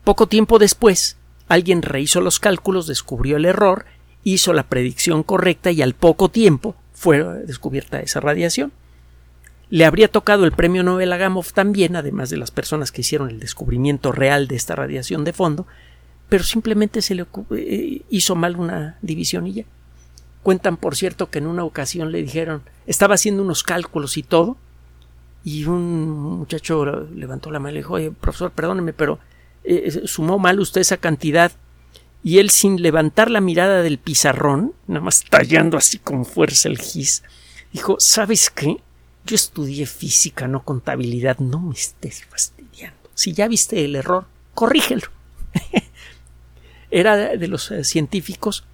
Poco 0.04 0.26
tiempo 0.26 0.58
después, 0.58 1.16
alguien 1.48 1.80
rehizo 1.80 2.20
los 2.20 2.38
cálculos, 2.38 2.86
descubrió 2.86 3.38
el 3.38 3.46
error, 3.46 3.86
hizo 4.22 4.52
la 4.52 4.64
predicción 4.64 5.22
correcta 5.22 5.70
y 5.70 5.80
al 5.80 5.94
poco 5.94 6.28
tiempo 6.28 6.76
fue 6.92 7.22
descubierta 7.46 8.00
esa 8.00 8.20
radiación. 8.20 8.72
Le 9.70 9.84
habría 9.84 10.08
tocado 10.08 10.44
el 10.44 10.52
premio 10.52 10.82
Nobel 10.82 11.12
a 11.12 11.16
Gamow 11.16 11.44
también, 11.54 11.96
además 11.96 12.30
de 12.30 12.36
las 12.36 12.50
personas 12.50 12.92
que 12.92 13.00
hicieron 13.00 13.30
el 13.30 13.40
descubrimiento 13.40 14.12
real 14.12 14.46
de 14.46 14.56
esta 14.56 14.76
radiación 14.76 15.24
de 15.24 15.32
fondo, 15.32 15.66
pero 16.28 16.44
simplemente 16.44 17.02
se 17.02 17.14
le 17.14 17.26
eh, 17.56 18.02
hizo 18.10 18.34
mal 18.34 18.56
una 18.56 18.98
división 19.02 19.46
y 19.46 19.54
ya. 19.54 19.64
Cuentan, 20.42 20.76
por 20.76 20.94
cierto, 20.94 21.30
que 21.30 21.38
en 21.38 21.46
una 21.46 21.64
ocasión 21.64 22.12
le 22.12 22.22
dijeron, 22.22 22.62
estaba 22.86 23.14
haciendo 23.14 23.42
unos 23.42 23.62
cálculos 23.62 24.16
y 24.18 24.22
todo, 24.22 24.56
y 25.44 25.64
un 25.64 26.08
muchacho 26.10 26.84
levantó 27.14 27.50
la 27.50 27.58
mano 27.58 27.70
y 27.70 27.74
le 27.74 27.80
dijo, 27.80 27.94
oye, 27.94 28.10
profesor, 28.10 28.50
perdóneme, 28.50 28.92
pero 28.92 29.18
eh, 29.64 30.02
sumó 30.04 30.38
mal 30.38 30.60
usted 30.60 30.80
esa 30.80 30.96
cantidad. 30.96 31.52
Y 32.22 32.38
él, 32.38 32.48
sin 32.48 32.80
levantar 32.80 33.30
la 33.30 33.42
mirada 33.42 33.82
del 33.82 33.98
pizarrón, 33.98 34.72
nada 34.86 35.02
más 35.02 35.24
tallando 35.28 35.76
así 35.76 35.98
con 35.98 36.24
fuerza 36.24 36.68
el 36.68 36.78
gis, 36.78 37.22
dijo, 37.72 37.96
¿sabes 37.98 38.48
qué? 38.48 38.78
Yo 39.24 39.34
estudié 39.34 39.86
física, 39.86 40.46
no 40.46 40.64
contabilidad, 40.64 41.38
no 41.38 41.60
me 41.60 41.74
estés 41.74 42.24
fastidiando. 42.24 43.10
Si 43.14 43.32
ya 43.32 43.48
viste 43.48 43.84
el 43.84 43.96
error, 43.96 44.26
corrígelo. 44.54 45.08
Era 46.90 47.16
de 47.36 47.48
los 47.48 47.70
eh, 47.70 47.84
científicos 47.84 48.64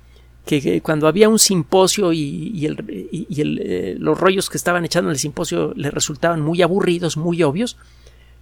que, 0.44 0.80
cuando 0.80 1.06
había 1.06 1.28
un 1.28 1.38
simposio 1.38 2.12
y, 2.12 2.66
eh, 2.66 3.96
los 3.98 4.18
rollos 4.18 4.50
que 4.50 4.56
estaban 4.56 4.84
echando 4.84 5.10
en 5.10 5.12
el 5.12 5.18
simposio 5.18 5.72
le 5.76 5.90
resultaban 5.90 6.40
muy 6.40 6.62
aburridos, 6.62 7.16
muy 7.16 7.42
obvios, 7.42 7.76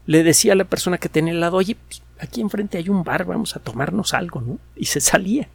le 0.07 0.23
decía 0.23 0.55
a 0.55 0.57
la 0.57 0.65
persona 0.65 0.99
que 0.99 1.11
tenía 1.11 1.35
al 1.35 1.41
lado, 1.41 1.59
oye, 1.59 1.77
pues, 1.77 2.03
aquí 2.19 2.41
enfrente 2.41 2.79
hay 2.79 2.89
un 2.89 3.05
bar, 3.05 3.27
vamos 3.27 3.57
a 3.57 3.61
tomarnos 3.61 4.15
algo, 4.15 4.41
¿no? 4.41 4.59
Y 4.75 4.87
se 4.87 5.01
salía. 5.01 5.49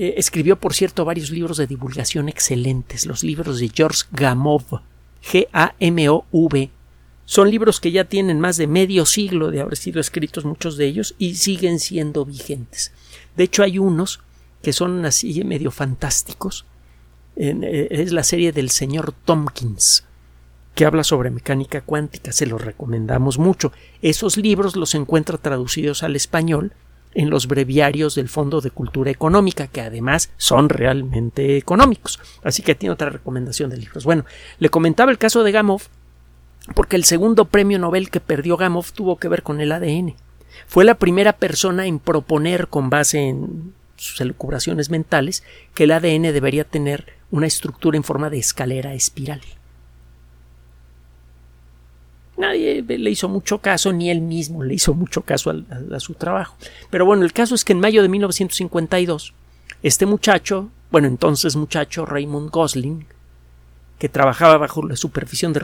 Eh, 0.00 0.14
escribió, 0.16 0.60
por 0.60 0.74
cierto, 0.74 1.04
varios 1.04 1.30
libros 1.30 1.56
de 1.56 1.66
divulgación 1.66 2.28
excelentes, 2.28 3.04
los 3.04 3.24
libros 3.24 3.58
de 3.58 3.68
George 3.68 4.04
Gamov, 4.12 4.62
G-A-M-O-V. 5.24 6.70
Son 7.24 7.50
libros 7.50 7.80
que 7.80 7.90
ya 7.90 8.04
tienen 8.04 8.38
más 8.38 8.56
de 8.58 8.68
medio 8.68 9.04
siglo 9.06 9.50
de 9.50 9.60
haber 9.60 9.76
sido 9.76 10.00
escritos 10.00 10.44
muchos 10.44 10.76
de 10.76 10.86
ellos 10.86 11.16
y 11.18 11.34
siguen 11.34 11.80
siendo 11.80 12.24
vigentes. 12.24 12.92
De 13.36 13.42
hecho, 13.42 13.64
hay 13.64 13.80
unos 13.80 14.20
que 14.62 14.72
son 14.72 15.04
así 15.04 15.42
medio 15.42 15.72
fantásticos. 15.72 16.64
Eh, 17.34 17.88
es 17.90 18.12
la 18.12 18.22
serie 18.22 18.52
del 18.52 18.70
señor 18.70 19.12
Tompkins, 19.24 20.04
que 20.76 20.84
habla 20.84 21.02
sobre 21.02 21.30
mecánica 21.30 21.80
cuántica. 21.80 22.30
Se 22.30 22.46
los 22.46 22.64
recomendamos 22.64 23.40
mucho. 23.40 23.72
Esos 24.00 24.36
libros 24.36 24.76
los 24.76 24.94
encuentra 24.94 25.38
traducidos 25.38 26.04
al 26.04 26.14
español 26.14 26.72
en 27.14 27.30
los 27.30 27.46
breviarios 27.46 28.14
del 28.14 28.28
Fondo 28.28 28.60
de 28.60 28.70
Cultura 28.70 29.10
Económica, 29.10 29.66
que 29.66 29.80
además 29.80 30.30
son 30.36 30.68
realmente 30.68 31.56
económicos. 31.56 32.20
Así 32.42 32.62
que 32.62 32.74
tiene 32.74 32.92
otra 32.92 33.10
recomendación 33.10 33.70
de 33.70 33.78
libros. 33.78 34.04
Bueno, 34.04 34.24
le 34.58 34.68
comentaba 34.68 35.10
el 35.10 35.18
caso 35.18 35.42
de 35.42 35.52
Gamow, 35.52 35.80
porque 36.74 36.96
el 36.96 37.04
segundo 37.04 37.46
premio 37.46 37.78
Nobel 37.78 38.10
que 38.10 38.20
perdió 38.20 38.56
Gamow 38.56 38.84
tuvo 38.94 39.16
que 39.16 39.28
ver 39.28 39.42
con 39.42 39.60
el 39.60 39.72
ADN. 39.72 40.14
Fue 40.66 40.84
la 40.84 40.96
primera 40.96 41.34
persona 41.34 41.86
en 41.86 41.98
proponer, 41.98 42.68
con 42.68 42.90
base 42.90 43.28
en 43.28 43.74
sus 43.96 44.20
elucubraciones 44.20 44.90
mentales 44.90 45.42
que 45.74 45.84
el 45.84 45.92
ADN 45.92 46.22
debería 46.32 46.64
tener 46.64 47.14
una 47.30 47.46
estructura 47.46 47.96
en 47.96 48.04
forma 48.04 48.30
de 48.30 48.38
escalera 48.38 48.94
espiral. 48.94 49.40
Nadie 52.38 52.82
le 52.82 53.10
hizo 53.10 53.28
mucho 53.28 53.58
caso, 53.58 53.92
ni 53.92 54.10
él 54.10 54.20
mismo 54.20 54.62
le 54.62 54.74
hizo 54.74 54.94
mucho 54.94 55.22
caso 55.22 55.50
a, 55.50 56.00
su 56.00 56.14
trabajo. 56.14 56.56
Pero 56.88 57.04
bueno, 57.04 57.24
el 57.24 57.32
caso 57.32 57.56
es 57.56 57.64
que 57.64 57.72
en 57.72 57.80
mayo 57.80 58.00
de 58.00 58.08
1952, 58.08 59.34
este 59.82 60.06
muchacho, 60.06 60.70
bueno, 60.92 61.08
entonces 61.08 61.56
muchacho 61.56 62.06
Raymond 62.06 62.50
Gosling, 62.50 63.06
que 63.98 64.08
trabajaba 64.08 64.56
bajo 64.56 64.86
la 64.86 64.94
supervisión 64.94 65.52
de, 65.52 65.60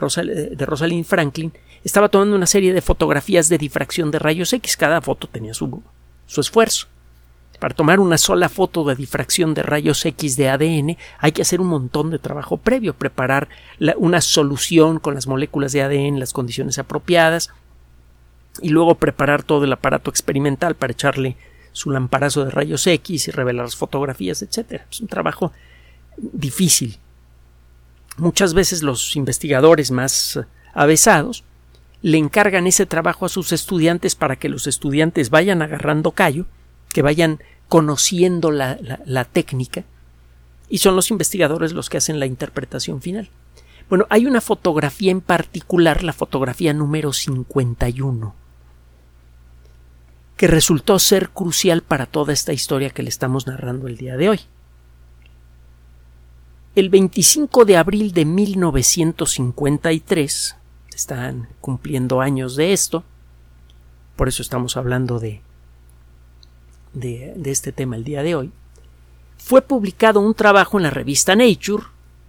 de 0.55 0.65
Rosalind 0.65 1.05
Franklin, 1.05 1.53
estaba 1.85 2.09
tomando 2.09 2.35
una 2.35 2.45
serie 2.45 2.73
de 2.73 2.81
fotografías 2.81 3.47
de 3.47 3.57
difracción 3.57 4.11
de 4.11 4.19
rayos 4.19 4.51
X. 4.51 4.75
Cada 4.75 5.01
foto 5.01 5.27
tenía 5.27 5.53
su, 5.53 5.81
su 6.25 6.41
esfuerzo. 6.41 6.87
Para 7.59 7.73
tomar 7.73 7.99
una 7.99 8.17
sola 8.17 8.49
foto 8.49 8.83
de 8.83 8.95
difracción 8.95 9.53
de 9.53 9.63
rayos 9.63 10.05
X 10.05 10.35
de 10.35 10.49
ADN 10.49 10.97
hay 11.19 11.31
que 11.31 11.41
hacer 11.41 11.61
un 11.61 11.67
montón 11.67 12.09
de 12.09 12.19
trabajo 12.19 12.57
previo, 12.57 12.93
preparar 12.93 13.47
una 13.97 14.21
solución 14.21 14.99
con 14.99 15.15
las 15.15 15.27
moléculas 15.27 15.71
de 15.71 15.81
ADN 15.81 16.05
en 16.05 16.19
las 16.19 16.33
condiciones 16.33 16.79
apropiadas 16.79 17.51
y 18.61 18.69
luego 18.69 18.95
preparar 18.95 19.43
todo 19.43 19.63
el 19.63 19.73
aparato 19.73 20.09
experimental 20.09 20.75
para 20.75 20.93
echarle 20.93 21.37
su 21.71 21.91
lamparazo 21.91 22.45
de 22.45 22.51
rayos 22.51 22.87
X 22.87 23.27
y 23.27 23.31
revelar 23.31 23.65
las 23.65 23.75
fotografías, 23.75 24.41
etc. 24.41 24.81
Es 24.89 25.01
un 25.01 25.07
trabajo 25.07 25.51
difícil. 26.17 26.97
Muchas 28.17 28.53
veces 28.53 28.81
los 28.81 29.15
investigadores 29.15 29.91
más 29.91 30.39
avesados 30.73 31.43
le 32.01 32.17
encargan 32.17 32.67
ese 32.67 32.85
trabajo 32.85 33.25
a 33.25 33.29
sus 33.29 33.51
estudiantes 33.51 34.15
para 34.15 34.35
que 34.35 34.47
los 34.47 34.67
estudiantes 34.67 35.29
vayan 35.29 35.61
agarrando 35.61 36.11
callo 36.11 36.45
que 36.95 37.01
vayan 37.01 37.43
conociendo 37.67 38.51
la, 38.51 39.25
técnica 39.25 39.83
y 40.69 40.77
son 40.77 40.95
los 40.95 41.11
investigadores 41.11 41.73
los 41.73 41.89
que 41.89 41.97
hacen 41.97 42.21
la 42.21 42.25
interpretación 42.25 43.01
final. 43.01 43.29
Bueno, 43.89 44.07
hay 44.09 44.25
una 44.25 44.39
fotografía 44.39 45.11
en 45.11 45.19
particular, 45.19 46.05
la 46.05 46.13
fotografía 46.13 46.73
número 46.73 47.11
51, 47.11 48.33
que 50.37 50.47
resultó 50.47 50.97
ser 50.97 51.31
crucial 51.31 51.81
para 51.81 52.05
toda 52.05 52.31
esta 52.31 52.53
historia 52.53 52.91
que 52.91 53.03
le 53.03 53.09
estamos 53.09 53.45
narrando 53.45 53.89
el 53.89 53.97
día 53.97 54.15
de 54.15 54.29
hoy. 54.29 54.39
El 56.75 56.87
25 56.87 57.65
de 57.65 57.75
abril 57.75 58.13
de 58.13 58.23
1953, 58.23 60.55
están 60.95 61.49
cumpliendo 61.59 62.21
años 62.21 62.55
de 62.55 62.71
esto, 62.71 63.03
por 64.15 64.29
eso 64.29 64.41
estamos 64.41 64.77
hablando 64.77 65.19
de 65.19 65.41
de, 66.95 67.35
este 67.45 67.71
tema 67.71 67.95
el 67.95 68.03
día 68.03 68.23
de 68.23 68.35
hoy, 68.35 68.51
fue 69.37 69.61
publicado 69.61 70.19
un 70.19 70.33
trabajo 70.33 70.77
en 70.77 70.83
la 70.83 70.89
revista 70.89 71.35
Nature, 71.35 71.83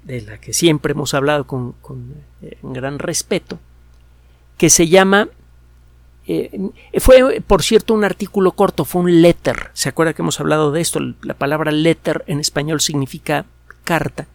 de 0.04 0.23
la 0.23 0.38
que 0.38 0.52
siempre 0.52 0.92
hemos 0.92 1.14
hablado 1.14 1.46
con, 1.46 1.75
eh, 2.42 2.58
gran 2.62 2.99
respeto, 2.99 3.58
que 4.58 4.70
se 4.70 4.88
llama 4.88 5.28
eh, 6.28 6.70
fue, 6.99 7.40
por 7.40 7.62
cierto, 7.62 7.94
un 7.94 8.04
artículo 8.04 8.52
corto, 8.52 8.85
fue 8.85 9.02
un 9.02 9.23
letter. 9.23 9.70
¿Se 9.75 9.88
acuerda 9.88 10.12
que 10.12 10.23
hemos 10.23 10.40
hablado 10.40 10.73
de 10.73 10.80
esto? 10.80 10.99
La 11.23 11.35
palabra 11.35 11.70
letter 11.70 12.25
en 12.26 12.40
español 12.40 12.80
significa 12.80 13.46
carta. 13.85 14.26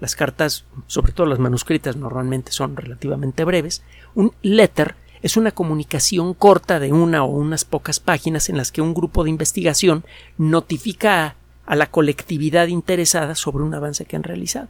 Las 0.00 0.16
cartas, 0.16 0.64
sobre 0.86 1.12
todo 1.12 1.26
las 1.26 1.38
manuscritas, 1.38 1.96
normalmente 1.96 2.52
son 2.52 2.76
relativamente 2.76 3.44
breves. 3.44 3.82
Un 4.14 4.32
letter 4.42 4.94
es 5.22 5.36
una 5.36 5.50
comunicación 5.50 6.34
corta 6.34 6.78
de 6.78 6.92
una 6.92 7.24
o 7.24 7.28
unas 7.28 7.64
pocas 7.64 8.00
páginas 8.00 8.48
en 8.48 8.56
las 8.56 8.72
que 8.72 8.82
un 8.82 8.94
grupo 8.94 9.24
de 9.24 9.30
investigación 9.30 10.04
notifica 10.38 11.36
a, 11.66 11.76
la 11.76 11.86
colectividad 11.86 12.68
interesada 12.68 13.34
sobre 13.34 13.64
un 13.64 13.74
avance 13.74 14.04
que 14.04 14.16
han 14.16 14.22
realizado. 14.22 14.68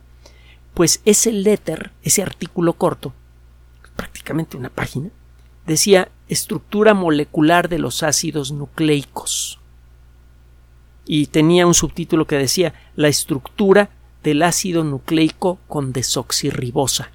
Pues 0.74 1.00
ese 1.04 1.32
letter, 1.32 1.90
ese 2.02 2.22
artículo 2.22 2.74
corto, 2.74 3.12
prácticamente 3.96 4.56
una 4.56 4.70
página, 4.70 5.10
decía 5.66 6.08
estructura 6.28 6.94
molecular 6.94 7.68
de 7.68 7.78
los 7.78 8.02
ácidos 8.02 8.52
nucleicos. 8.52 9.58
Y 11.06 11.26
tenía 11.26 11.66
un 11.66 11.74
subtítulo 11.74 12.26
que 12.26 12.36
decía 12.36 12.74
la 12.96 13.08
estructura 13.08 13.90
del 14.22 14.42
ácido 14.42 14.82
nucleico 14.82 15.58
con 15.68 15.92
desoxirribosa. 15.92 17.10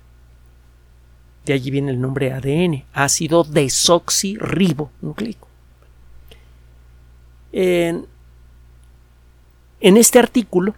De 1.45 1.53
allí 1.53 1.71
viene 1.71 1.91
el 1.91 1.99
nombre 1.99 2.33
ADN, 2.33 2.83
ácido 2.93 3.43
desoxirribonucleico. 3.43 5.47
En, 7.51 8.05
en 9.79 9.97
este 9.97 10.19
artículo 10.19 10.75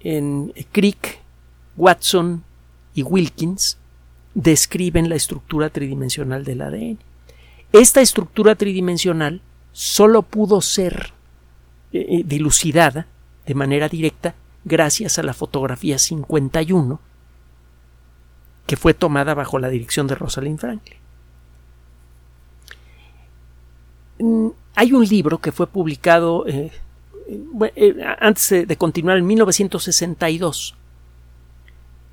en 0.00 0.52
Crick, 0.70 1.20
Watson 1.76 2.44
y 2.94 3.02
Wilkins 3.02 3.78
describen 4.34 5.08
la 5.08 5.16
estructura 5.16 5.70
tridimensional 5.70 6.44
del 6.44 6.62
ADN. 6.62 6.98
Esta 7.72 8.00
estructura 8.00 8.54
tridimensional 8.54 9.40
solo 9.72 10.22
pudo 10.22 10.60
ser 10.60 11.12
eh, 11.92 12.06
eh, 12.08 12.22
dilucidada 12.24 13.06
de 13.46 13.54
manera 13.54 13.88
directa 13.88 14.34
gracias 14.64 15.18
a 15.18 15.22
la 15.22 15.34
fotografía 15.34 15.98
51 15.98 17.00
que 18.66 18.76
fue 18.76 18.94
tomada 18.94 19.34
bajo 19.34 19.58
la 19.58 19.68
dirección 19.68 20.06
de 20.06 20.14
Rosalind 20.14 20.58
Franklin. 20.58 20.98
Mm, 24.18 24.48
hay 24.74 24.92
un 24.92 25.04
libro 25.04 25.38
que 25.38 25.52
fue 25.52 25.66
publicado 25.66 26.46
eh, 26.46 26.70
antes 28.18 28.66
de 28.66 28.76
continuar 28.76 29.18
en 29.18 29.26
1962. 29.26 30.74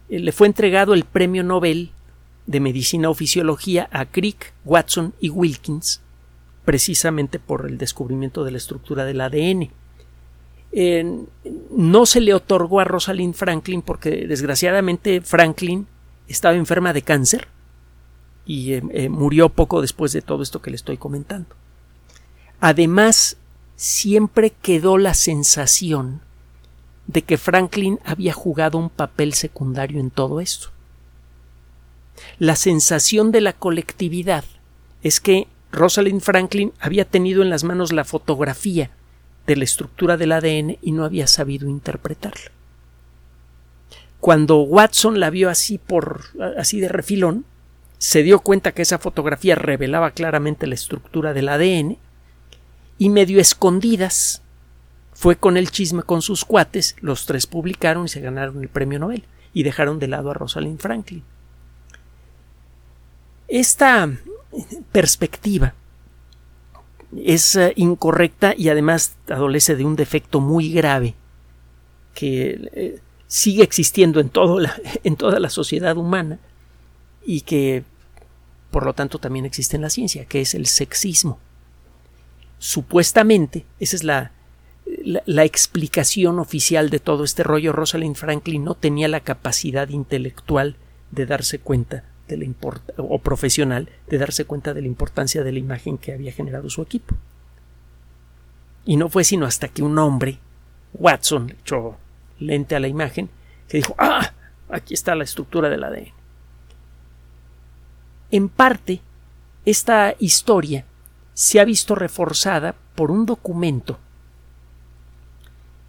le 0.10 0.32
fue 0.32 0.48
entregado 0.48 0.94
el 0.94 1.06
premio 1.06 1.44
Nobel 1.44 1.92
de 2.46 2.60
Medicina 2.60 3.10
o 3.10 3.14
Fisiología 3.14 3.90
a 3.92 4.06
Crick, 4.06 4.54
Watson 4.66 5.14
y 5.20 5.30
Wilkins 5.30 6.02
precisamente 6.66 7.40
por 7.40 7.66
el 7.68 7.78
descubrimiento 7.78 8.44
de 8.44 8.52
la 8.52 8.58
estructura 8.58 9.06
del 9.06 9.22
ADN. 9.22 9.70
no 11.72 12.06
se 12.06 12.22
le 12.22 12.34
otorgó 12.34 12.80
a 12.80 12.86
Rosalind 12.86 13.34
Franklin 13.34 13.82
porque 13.82 14.28
desgraciadamente 14.28 15.22
Franklin 15.22 15.88
estaba 16.34 16.56
enferma 16.56 16.94
de 16.94 17.02
cáncer 17.02 17.48
y 18.46 18.74
eh, 18.74 18.84
eh, 18.92 19.10
murió 19.10 19.50
poco 19.50 19.82
después 19.82 20.12
de 20.12 20.22
todo 20.22 20.44
esto 20.44 20.62
que 20.62 20.70
le 20.70 20.76
estoy 20.76 20.98
comentando. 20.98 21.56
Además, 22.60 23.38
siempre 23.76 24.52
quedó 24.52 24.98
la 24.98 25.14
sensación 25.14 26.22
de 27.08 27.22
que 27.22 27.38
Franklin 27.38 28.00
había 28.06 28.34
jugado 28.34 28.78
un 28.78 28.90
papel 28.90 29.34
secundario 29.34 30.00
en 30.00 30.10
todo 30.10 30.40
esto. 30.40 30.70
La 32.40 32.56
sensación 32.56 33.32
de 33.32 33.42
la 33.42 33.54
colectividad 33.54 34.46
es 35.02 35.20
que 35.20 35.48
Rosalind 35.72 36.22
Franklin 36.22 36.72
había 36.80 37.06
tenido 37.06 37.42
en 37.42 37.50
las 37.50 37.64
manos 37.64 37.92
la 37.92 38.06
fotografía 38.06 38.92
de 39.48 39.56
la 39.56 39.64
estructura 39.64 40.18
del 40.18 40.32
ADN 40.32 40.78
y 40.82 40.92
no 40.92 41.04
había 41.04 41.28
sabido 41.28 41.68
interpretarla. 41.68 42.52
Cuando 44.24 44.62
Watson 44.62 45.20
la 45.20 45.30
vio 45.30 45.50
así 45.50 45.78
por 45.78 46.22
así 46.56 46.80
de 46.80 46.88
refilón, 46.88 47.44
se 47.98 48.24
dio 48.24 48.40
cuenta 48.40 48.72
que 48.72 48.82
esa 48.82 48.98
fotografía 48.98 49.56
revelaba 49.56 50.12
claramente 50.12 50.66
la 50.66 50.76
estructura 50.76 51.34
del 51.34 51.50
ADN 51.50 51.98
y 52.98 53.10
medio 53.10 53.42
escondidas 53.42 54.42
fue 55.12 55.36
con 55.36 55.58
el 55.58 55.72
chisme 55.72 56.04
con 56.04 56.22
sus 56.22 56.46
cuates, 56.46 56.96
los 57.02 57.26
tres 57.26 57.48
publicaron 57.48 58.06
y 58.06 58.08
se 58.08 58.22
ganaron 58.22 58.62
el 58.62 58.70
premio 58.70 58.98
Nobel 58.98 59.26
y 59.52 59.64
dejaron 59.64 60.00
de 60.00 60.08
lado 60.08 60.32
a 60.32 60.36
Rosalind 60.36 60.80
Franklin. 60.80 61.26
Esta 63.50 64.10
perspectiva 64.94 65.74
es 67.18 67.58
eh, 67.58 67.74
incorrecta 67.76 68.54
y 68.58 68.70
además 68.70 69.18
adolece 69.28 69.76
de 69.76 69.84
un 69.84 69.98
defecto 69.98 70.40
muy 70.40 70.72
grave 70.72 71.14
que 72.14 72.70
eh, 72.72 73.02
sigue 73.34 73.64
existiendo 73.64 74.20
en, 74.20 74.30
todo 74.30 74.60
en 75.04 75.16
toda 75.16 75.40
la 75.40 75.50
sociedad 75.50 75.98
humana 75.98 76.38
y 77.26 77.42
que 77.42 77.84
por 78.70 78.86
lo 78.86 78.94
tanto 78.94 79.18
también 79.18 79.46
existe 79.46 79.76
en 79.76 79.82
la 79.82 79.90
ciencia, 79.90 80.26
que 80.26 80.42
es 80.42 80.54
el 80.54 80.68
sexismo. 80.68 81.40
Supuestamente, 82.60 83.66
esa 83.80 83.96
es 83.96 84.04
la, 84.04 84.34
la 85.26 85.46
explicación 85.46 86.38
oficial 86.38 86.92
de 86.92 87.00
todo 87.00 87.24
este 87.24 87.42
rollo, 87.42 87.74
Rosalind 87.74 88.16
Franklin 88.16 88.64
no 88.64 88.76
tenía 88.76 89.08
la 89.08 89.22
capacidad 89.22 89.90
intelectual 89.90 90.76
de 91.10 91.26
darse 91.26 91.58
cuenta 91.58 92.04
de 92.28 92.38
la 92.38 92.46
o 92.98 93.20
profesional 93.20 93.90
de 94.08 94.18
darse 94.20 94.46
cuenta 94.46 94.76
de 94.76 94.82
la 94.82 94.88
importancia 94.88 95.44
de 95.44 95.52
la 95.52 95.60
imagen 95.60 95.98
que 95.98 96.14
había 96.14 96.32
generado 96.32 96.70
su 96.70 96.84
equipo. 96.84 97.16
Y 98.86 98.96
no 98.96 99.10
fue 99.10 99.24
sino 99.24 99.48
hasta 99.48 99.70
que 99.70 99.82
un 99.82 99.98
hombre, 99.98 100.38
Watson, 100.94 101.48
le 101.48 101.54
echó 101.54 101.98
lente 102.46 102.76
a 102.76 102.80
la 102.80 102.88
imagen, 102.88 103.30
que 103.68 103.78
dijo, 103.78 103.96
ah, 103.98 104.34
aquí 104.70 104.94
está 104.94 105.16
la 105.16 105.24
estructura 105.24 105.70
del 105.70 105.84
ADN. 105.84 106.14
En 108.32 108.50
parte, 108.50 109.02
esta 109.66 110.16
historia 110.20 110.86
se 111.34 111.60
ha 111.60 111.66
visto 111.66 111.96
reforzada 111.96 112.76
por 112.96 113.12
un 113.12 113.26
documento 113.26 114.00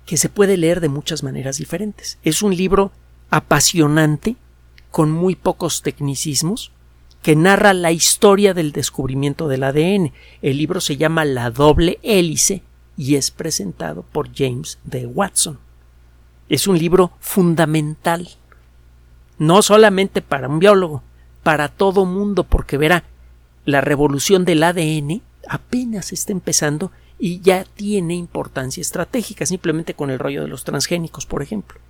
que 0.07 0.17
se 0.17 0.29
puede 0.29 0.57
leer 0.57 0.81
de 0.81 0.89
muchas 0.89 1.23
maneras 1.23 1.59
diferentes. 1.59 2.19
Es 2.23 2.43
un 2.43 2.55
libro 2.55 2.93
apasionante 3.31 4.37
con 4.91 5.11
muy 5.11 5.35
pocos 5.35 5.83
tecnicismos, 5.83 6.71
que 7.23 7.35
narra 7.35 7.73
la 7.73 7.91
historia 7.91 8.53
del 8.53 8.73
descubrimiento 8.73 9.49
del 9.49 9.65
ADN. 9.65 10.13
El 10.43 10.59
libro 10.59 10.81
se 10.81 10.99
llama 10.99 11.25
La 11.25 11.51
doble 11.51 11.99
hélice 12.03 12.63
y 12.97 13.15
es 13.17 13.31
presentado 13.31 14.03
por 14.03 14.29
James 14.35 14.79
D. 14.85 15.07
Watson. 15.07 15.59
Es 16.49 16.67
un 16.67 16.79
libro 16.79 17.13
fundamental, 17.21 18.29
no 19.39 19.63
solamente 19.63 20.23
para 20.23 20.49
un 20.49 20.59
biólogo, 20.59 21.03
para 21.43 21.69
todo 21.69 22.05
mundo, 22.05 22.45
porque 22.45 22.79
verá, 22.79 23.05
la 23.65 23.81
revolución 23.81 24.45
del 24.45 24.63
ADN 24.63 25.23
apenas 25.49 26.13
está 26.13 26.33
empezando 26.33 26.91
y 27.19 27.41
ya 27.41 27.65
tiene 27.65 28.15
importancia 28.15 28.81
estratégica, 28.81 29.47
simplemente 29.47 29.95
con 29.95 30.11
el 30.11 30.19
rollo 30.19 30.43
de 30.43 30.49
los 30.49 30.65
transgénicos, 30.65 31.27
por 31.27 31.43
ejemplo 31.43 31.81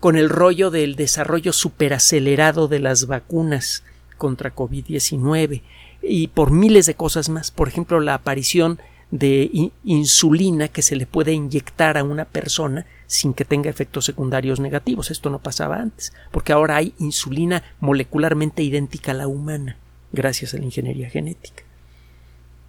con 0.00 0.16
el 0.16 0.28
rollo 0.28 0.70
del 0.70 0.96
desarrollo 0.96 1.52
superacelerado 1.52 2.68
de 2.68 2.80
las 2.80 3.06
vacunas 3.06 3.82
contra 4.18 4.54
COVID-19 4.54 5.62
y 6.02 6.28
por 6.28 6.50
miles 6.50 6.86
de 6.86 6.94
cosas 6.94 7.28
más. 7.28 7.50
Por 7.50 7.68
ejemplo, 7.68 8.00
la 8.00 8.14
aparición 8.14 8.78
de 9.14 9.70
insulina 9.84 10.66
que 10.66 10.82
se 10.82 10.96
le 10.96 11.06
puede 11.06 11.32
inyectar 11.32 11.96
a 11.96 12.02
una 12.02 12.24
persona 12.24 12.84
sin 13.06 13.32
que 13.32 13.44
tenga 13.44 13.70
efectos 13.70 14.04
secundarios 14.04 14.58
negativos. 14.58 15.12
Esto 15.12 15.30
no 15.30 15.38
pasaba 15.38 15.76
antes, 15.76 16.12
porque 16.32 16.52
ahora 16.52 16.74
hay 16.74 16.94
insulina 16.98 17.62
molecularmente 17.78 18.64
idéntica 18.64 19.12
a 19.12 19.14
la 19.14 19.28
humana, 19.28 19.76
gracias 20.12 20.52
a 20.52 20.58
la 20.58 20.64
ingeniería 20.64 21.08
genética. 21.10 21.62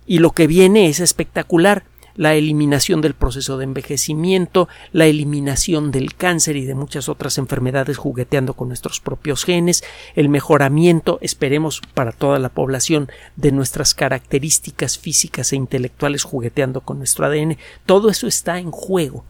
Y 0.05 0.19
lo 0.19 0.33
que 0.33 0.45
viene 0.45 0.87
es 0.87 0.99
espectacular 0.99 1.83
la 2.15 2.35
eliminación 2.35 3.01
del 3.01 3.13
proceso 3.13 3.57
de 3.57 3.65
envejecimiento, 3.65 4.67
la 4.91 5.05
eliminación 5.05 5.91
del 5.91 6.15
cáncer 6.15 6.55
y 6.55 6.65
de 6.65 6.75
muchas 6.75 7.09
otras 7.09 7.37
enfermedades 7.37 7.97
jugueteando 7.97 8.53
con 8.53 8.69
nuestros 8.69 8.99
propios 8.99 9.43
genes, 9.43 9.83
el 10.15 10.29
mejoramiento, 10.29 11.19
esperemos, 11.21 11.81
para 11.93 12.11
toda 12.11 12.39
la 12.39 12.49
población 12.49 13.09
de 13.35 13.51
nuestras 13.51 13.93
características 13.93 14.97
físicas 14.97 15.51
e 15.51 15.57
intelectuales 15.57 16.23
jugueteando 16.23 16.81
con 16.81 16.97
nuestro 16.97 17.25
ADN, 17.25 17.57
todo 17.85 18.09
eso 18.09 18.27
está 18.27 18.59
en 18.59 18.71
juego. 18.71 19.25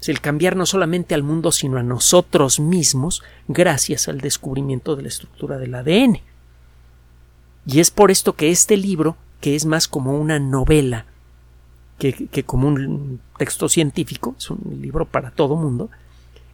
Es 0.00 0.08
el 0.08 0.20
cambiar 0.20 0.54
no 0.54 0.66
solamente 0.66 1.14
al 1.14 1.22
mundo, 1.22 1.50
sino 1.50 1.78
a 1.78 1.82
nosotros 1.82 2.60
mismos 2.60 3.22
gracias 3.48 4.06
al 4.06 4.20
descubrimiento 4.20 4.96
de 4.96 5.02
la 5.02 5.08
estructura 5.08 5.58
del 5.58 5.74
ADN. 5.74 6.20
Y 7.66 7.80
es 7.80 7.90
por 7.90 8.10
esto 8.10 8.34
que 8.34 8.50
este 8.50 8.76
libro, 8.76 9.16
que 9.40 9.54
es 9.56 9.64
más 9.64 9.88
como 9.88 10.18
una 10.18 10.38
novela, 10.38 11.06
que, 12.12 12.44
como 12.44 12.68
un 12.68 13.20
texto 13.38 13.68
científico, 13.68 14.34
es 14.38 14.50
un 14.50 14.78
libro 14.80 15.06
para 15.06 15.30
todo 15.30 15.56
mundo, 15.56 15.90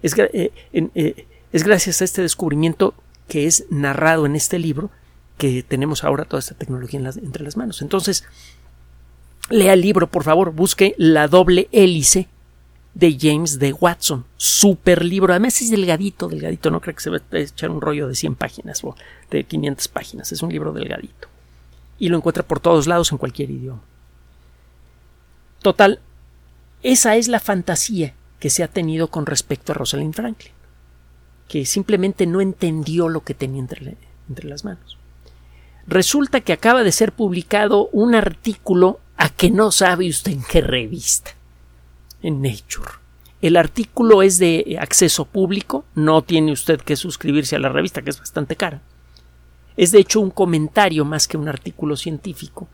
es, 0.03 0.17
eh, 0.19 0.53
eh, 0.73 1.27
es 1.53 1.65
gracias 1.65 2.01
a 2.01 2.05
este 2.05 2.23
descubrimiento 2.23 2.95
que 3.29 3.47
es 3.47 3.65
narrado 3.71 4.27
en 4.27 4.37
este 4.37 4.59
libro 4.59 4.91
que 5.39 5.63
tenemos 5.63 6.05
ahora 6.05 6.27
toda 6.27 6.41
esta 6.41 6.55
tecnología 6.55 7.01
entre 7.01 7.43
las 7.43 7.57
manos. 7.57 7.81
Entonces, 7.81 8.25
lea 9.49 9.73
el 9.73 9.81
libro, 9.81 10.07
por 10.07 10.23
favor, 10.23 10.53
busque 10.53 10.95
La 10.99 11.29
doble 11.29 11.69
hélice 11.73 12.29
de 12.95 13.17
James 13.19 13.59
D. 13.59 13.73
Watson. 13.73 14.27
Super 14.37 15.05
libro. 15.05 15.33
Además 15.33 15.61
es 15.63 15.71
delgadito, 15.71 16.29
delgadito. 16.29 16.71
No 16.71 16.81
creo 16.81 16.95
que 16.95 17.01
se 17.01 17.11
va 17.11 17.19
a 17.19 17.39
echar 17.39 17.71
un 17.71 17.81
rollo 17.81 18.09
de 18.09 18.15
100 18.15 18.35
páginas 18.35 18.85
o 18.85 18.95
de 19.31 19.45
500 19.45 19.89
páginas. 19.89 20.33
Es 20.33 20.43
un 20.43 20.53
libro 20.53 20.73
delgadito. 20.73 21.29
Y 21.99 22.09
lo 22.09 22.19
encuentra 22.19 22.43
por 22.43 22.61
todos 22.61 22.87
lados 22.87 23.11
en 23.13 23.19
cualquier 23.19 23.51
idioma. 23.51 23.81
Total, 25.63 26.01
esa 26.83 27.17
es 27.17 27.29
la 27.29 27.41
fantasía 27.41 28.15
que 28.39 28.51
se 28.51 28.63
ha 28.63 28.69
tenido 28.69 29.09
con 29.09 29.27
respecto 29.27 29.73
a 29.73 29.75
Rosalind 29.75 30.15
Franklin, 30.15 30.53
que 31.49 31.67
simplemente 31.67 32.27
no 32.27 32.41
entendió 32.41 33.09
lo 33.09 33.23
que 33.23 33.35
tenía 33.35 33.61
entre, 33.61 33.97
las 34.49 34.65
manos. 34.65 34.97
Resulta 35.87 36.41
que 36.41 36.55
acaba 36.55 36.83
de 36.83 36.93
ser 36.93 37.13
publicado 37.13 37.89
un 37.93 38.15
artículo 38.15 39.01
a 39.17 39.29
que 39.29 39.51
no 39.51 39.71
sabe 39.71 40.09
usted 40.09 40.33
en 40.33 40.43
qué 40.43 40.63
revista, 40.63 41.33
en 42.23 42.41
Nature. 42.41 42.93
El 43.43 43.57
artículo 43.57 44.23
es 44.23 44.39
de 44.39 44.79
acceso 44.81 45.27
público, 45.27 45.85
no 45.95 46.23
tiene 46.23 46.53
usted 46.53 46.81
que 46.81 46.97
suscribirse 46.97 47.57
a 47.57 47.59
la 47.59 47.69
revista, 47.69 48.03
que 48.03 48.11
es 48.11 48.19
bastante 48.19 48.57
cara. 48.57 48.81
Es 49.77 49.93
de 49.93 49.99
hecho 49.99 50.21
un 50.21 50.31
comentario 50.31 51.05
más 51.05 51.29
que 51.29 51.37
un 51.37 51.49
artículo 51.49 51.97
científico 51.97 52.69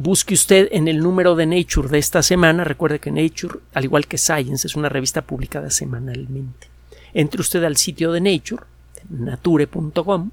busque 0.00 0.32
usted 0.32 0.68
en 0.72 0.88
el 0.88 1.00
número 1.00 1.36
de 1.36 1.44
Nature 1.44 1.88
de 1.88 1.98
esta 1.98 2.22
semana, 2.22 2.64
recuerde 2.64 3.00
que 3.00 3.10
Nature, 3.10 3.60
al 3.74 3.84
igual 3.84 4.06
que 4.06 4.16
Science, 4.16 4.66
es 4.66 4.74
una 4.74 4.88
revista 4.88 5.20
publicada 5.20 5.70
semanalmente. 5.70 6.68
Entre 7.12 7.40
usted 7.40 7.62
al 7.64 7.76
sitio 7.76 8.10
de 8.12 8.20
Nature, 8.22 8.64
nature.com, 9.10 10.30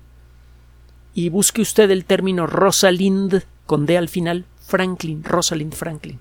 y 1.13 1.29
busque 1.29 1.61
usted 1.61 1.91
el 1.91 2.05
término 2.05 2.47
Rosalind 2.47 3.43
con 3.65 3.85
D 3.85 3.97
al 3.97 4.07
final, 4.07 4.45
Franklin, 4.65 5.23
Rosalind 5.23 5.73
Franklin. 5.73 6.19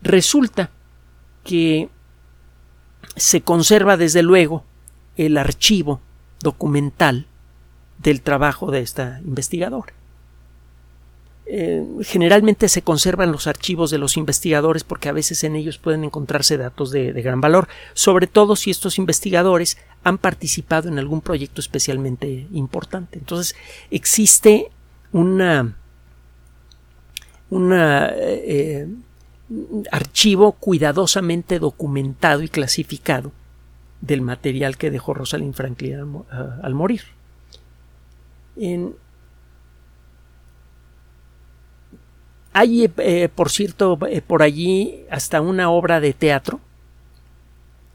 Resulta 0.00 0.70
que 1.42 1.90
se 3.16 3.42
conserva 3.42 3.98
desde 3.98 4.22
luego 4.22 4.64
el 5.16 5.36
archivo 5.36 6.00
documental 6.40 7.26
del 7.98 8.22
trabajo 8.22 8.70
de 8.70 8.80
esta 8.80 9.20
investigadora. 9.24 9.92
Eh, 11.46 11.84
generalmente 12.02 12.70
se 12.70 12.80
conservan 12.80 13.30
los 13.30 13.46
archivos 13.46 13.90
de 13.90 13.98
los 13.98 14.16
investigadores 14.16 14.82
porque 14.82 15.10
a 15.10 15.12
veces 15.12 15.44
en 15.44 15.56
ellos 15.56 15.76
pueden 15.76 16.04
encontrarse 16.04 16.56
datos 16.56 16.90
de, 16.90 17.12
gran 17.12 17.40
valor, 17.40 17.68
sobre 17.92 18.26
todo 18.26 18.56
si 18.56 18.70
estos 18.70 18.98
investigadores 18.98 19.76
han 20.04 20.16
participado 20.16 20.88
en 20.88 20.98
algún 20.98 21.20
proyecto 21.20 21.60
especialmente 21.60 22.46
importante. 22.52 23.18
Entonces 23.18 23.56
existe 23.90 24.70
una, 25.12 25.76
una 27.50 28.10
eh, 28.14 28.88
archivo 29.90 30.52
cuidadosamente 30.52 31.58
documentado 31.58 32.42
y 32.42 32.48
clasificado 32.48 33.32
del 34.00 34.22
material 34.22 34.76
que 34.76 34.90
dejó 34.90 35.14
Rosalind 35.14 35.54
Franklin 35.54 36.24
al, 36.62 36.74
morir. 36.74 37.02
Hay, 42.54 42.88
eh, 42.98 43.28
por 43.34 43.50
cierto, 43.50 43.98
eh, 44.08 44.22
por 44.22 44.42
allí 44.42 45.04
hasta 45.10 45.40
una 45.40 45.70
obra 45.70 46.00
de 46.00 46.12
teatro 46.12 46.60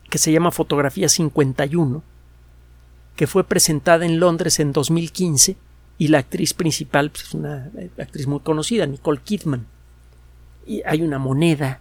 que 0.10 0.18
se 0.18 0.34
llama 0.34 0.52
Fotografía 0.52 1.08
51, 1.08 2.04
que 3.16 3.26
fue 3.26 3.46
presentada 3.46 4.06
en 4.06 4.20
Londres 4.20 4.60
en 4.60 4.74
2015 4.74 5.56
y 5.98 6.10
la 6.10 6.18
actriz 6.20 6.54
principal 6.54 7.10
pues, 7.10 7.24
es 7.28 7.34
una 7.34 7.72
eh, 7.78 7.90
actriz 8.00 8.28
muy 8.28 8.42
conocida, 8.42 8.86
Nicole 8.86 9.22
Kidman. 9.24 9.66
Y 10.68 10.82
hay 10.86 11.02
una 11.04 11.20
moneda 11.20 11.80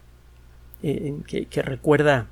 que, 0.80 1.62
recuerda 1.62 2.28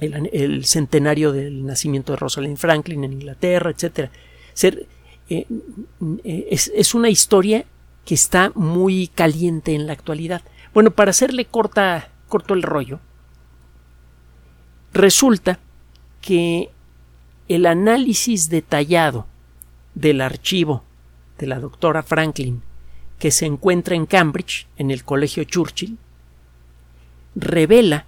el, 0.00 0.64
centenario 0.64 1.30
del 1.30 1.66
nacimiento 1.66 2.12
de 2.12 2.16
Rosalind 2.16 2.56
Franklin 2.56 3.04
en 3.04 3.12
Inglaterra, 3.12 3.70
etc. 3.70 4.10
Es, 5.28 6.94
una 6.94 7.10
historia 7.10 7.66
que 8.04 8.14
está 8.14 8.52
muy 8.54 9.08
caliente 9.08 9.74
en 9.74 9.86
la 9.86 9.92
actualidad. 9.92 10.42
Bueno, 10.72 10.90
para 10.90 11.10
hacerle 11.10 11.46
corta, 11.46 12.10
corto 12.28 12.54
el 12.54 12.62
rollo, 12.62 13.00
resulta 14.92 15.58
que 16.20 16.70
el 17.48 17.66
análisis 17.66 18.48
detallado 18.48 19.26
del 19.94 20.20
archivo 20.20 20.82
de 21.38 21.46
la 21.46 21.60
doctora 21.60 22.02
Franklin 22.02 22.62
que 23.18 23.30
se 23.30 23.46
encuentra 23.46 23.94
en 23.94 24.06
Cambridge, 24.06 24.66
en 24.76 24.90
el 24.90 25.04
Colegio 25.04 25.44
Churchill, 25.44 25.98
revela 27.34 28.06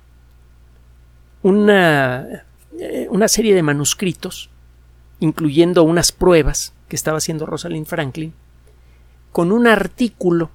una, 1.43 2.45
eh, 2.79 3.07
una 3.11 3.29
serie 3.29 3.55
de 3.55 3.63
manuscritos, 3.63 4.51
incluyendo 5.21 5.85
unas 5.85 6.13
pruebas 6.13 6.75
que 6.89 6.97
estaba 6.97 7.19
haciendo 7.19 7.47
Rosalind 7.47 7.87
Franklin, 7.87 8.35
con 9.37 9.53
un 9.53 9.67
artículo 9.67 10.49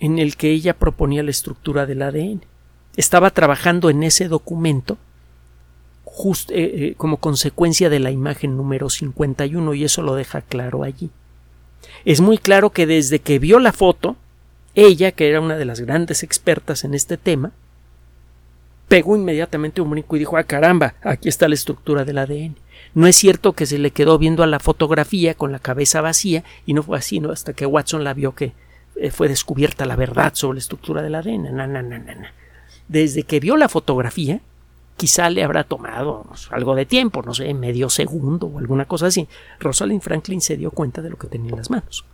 en 0.00 0.18
el 0.18 0.36
que 0.36 0.50
ella 0.50 0.74
proponía 0.74 1.22
la 1.22 1.30
estructura 1.30 1.86
del 1.86 2.02
ADN. 2.02 2.42
Estaba 2.96 3.30
trabajando 3.30 3.88
en 3.88 4.02
ese 4.02 4.26
documento 4.26 4.98
just, 6.02 6.50
eh, 6.50 6.54
eh, 6.56 6.94
como 6.96 7.18
consecuencia 7.18 7.88
de 7.88 8.00
la 8.00 8.10
imagen 8.10 8.56
número 8.56 8.90
51 8.90 9.74
y 9.74 9.84
eso 9.84 10.02
lo 10.02 10.16
deja 10.16 10.40
claro 10.40 10.82
allí. 10.82 11.10
Es 12.04 12.20
muy 12.20 12.36
claro 12.36 12.70
que 12.70 12.84
desde 12.84 13.20
que 13.20 13.38
vio 13.38 13.60
la 13.60 13.72
foto, 13.72 14.16
ella, 14.74 15.12
que 15.12 15.28
era 15.28 15.40
una 15.40 15.56
de 15.56 15.64
las 15.64 15.78
grandes 15.78 16.24
expertas 16.24 16.82
en 16.82 16.94
este 16.94 17.16
tema, 17.18 17.52
pegó 18.88 19.14
inmediatamente 19.14 19.80
un 19.80 19.90
brinco 19.90 20.16
y 20.16 20.18
dijo, 20.18 20.36
ah 20.36 20.42
caramba, 20.42 20.94
aquí 21.02 21.28
está 21.28 21.46
la 21.46 21.54
estructura 21.54 22.04
del 22.04 22.18
ADN. 22.18 22.56
No 22.96 23.06
es 23.06 23.16
cierto 23.16 23.52
que 23.52 23.66
se 23.66 23.76
le 23.76 23.90
quedó 23.90 24.16
viendo 24.16 24.42
a 24.42 24.46
la 24.46 24.58
fotografía 24.58 25.34
con 25.34 25.52
la 25.52 25.58
cabeza 25.58 26.00
vacía 26.00 26.44
y 26.64 26.72
no 26.72 26.82
fue 26.82 26.96
así, 26.96 27.20
¿no? 27.20 27.30
Hasta 27.30 27.52
que 27.52 27.66
Watson 27.66 28.04
la 28.04 28.14
vio 28.14 28.34
que 28.34 28.54
eh, 28.96 29.10
fue 29.10 29.28
descubierta 29.28 29.84
la 29.84 29.96
verdad 29.96 30.32
sobre 30.32 30.56
la 30.56 30.60
estructura 30.60 31.02
del 31.02 31.14
ADN. 31.14 31.54
Na, 31.54 32.32
Desde 32.88 33.24
que 33.24 33.38
vio 33.38 33.58
la 33.58 33.68
fotografía, 33.68 34.40
quizá 34.96 35.28
le 35.28 35.44
habrá 35.44 35.64
tomado 35.64 36.24
algo 36.48 36.74
de 36.74 36.86
tiempo, 36.86 37.20
no 37.20 37.34
sé, 37.34 37.52
medio 37.52 37.90
segundo 37.90 38.46
o 38.46 38.58
alguna 38.58 38.86
cosa 38.86 39.08
así. 39.08 39.28
Rosalind 39.60 40.00
Franklin 40.00 40.40
se 40.40 40.56
dio 40.56 40.70
cuenta 40.70 41.02
de 41.02 41.10
lo 41.10 41.18
que 41.18 41.26
tenía 41.26 41.50
en 41.50 41.58
las 41.58 41.68
manos. 41.68 42.06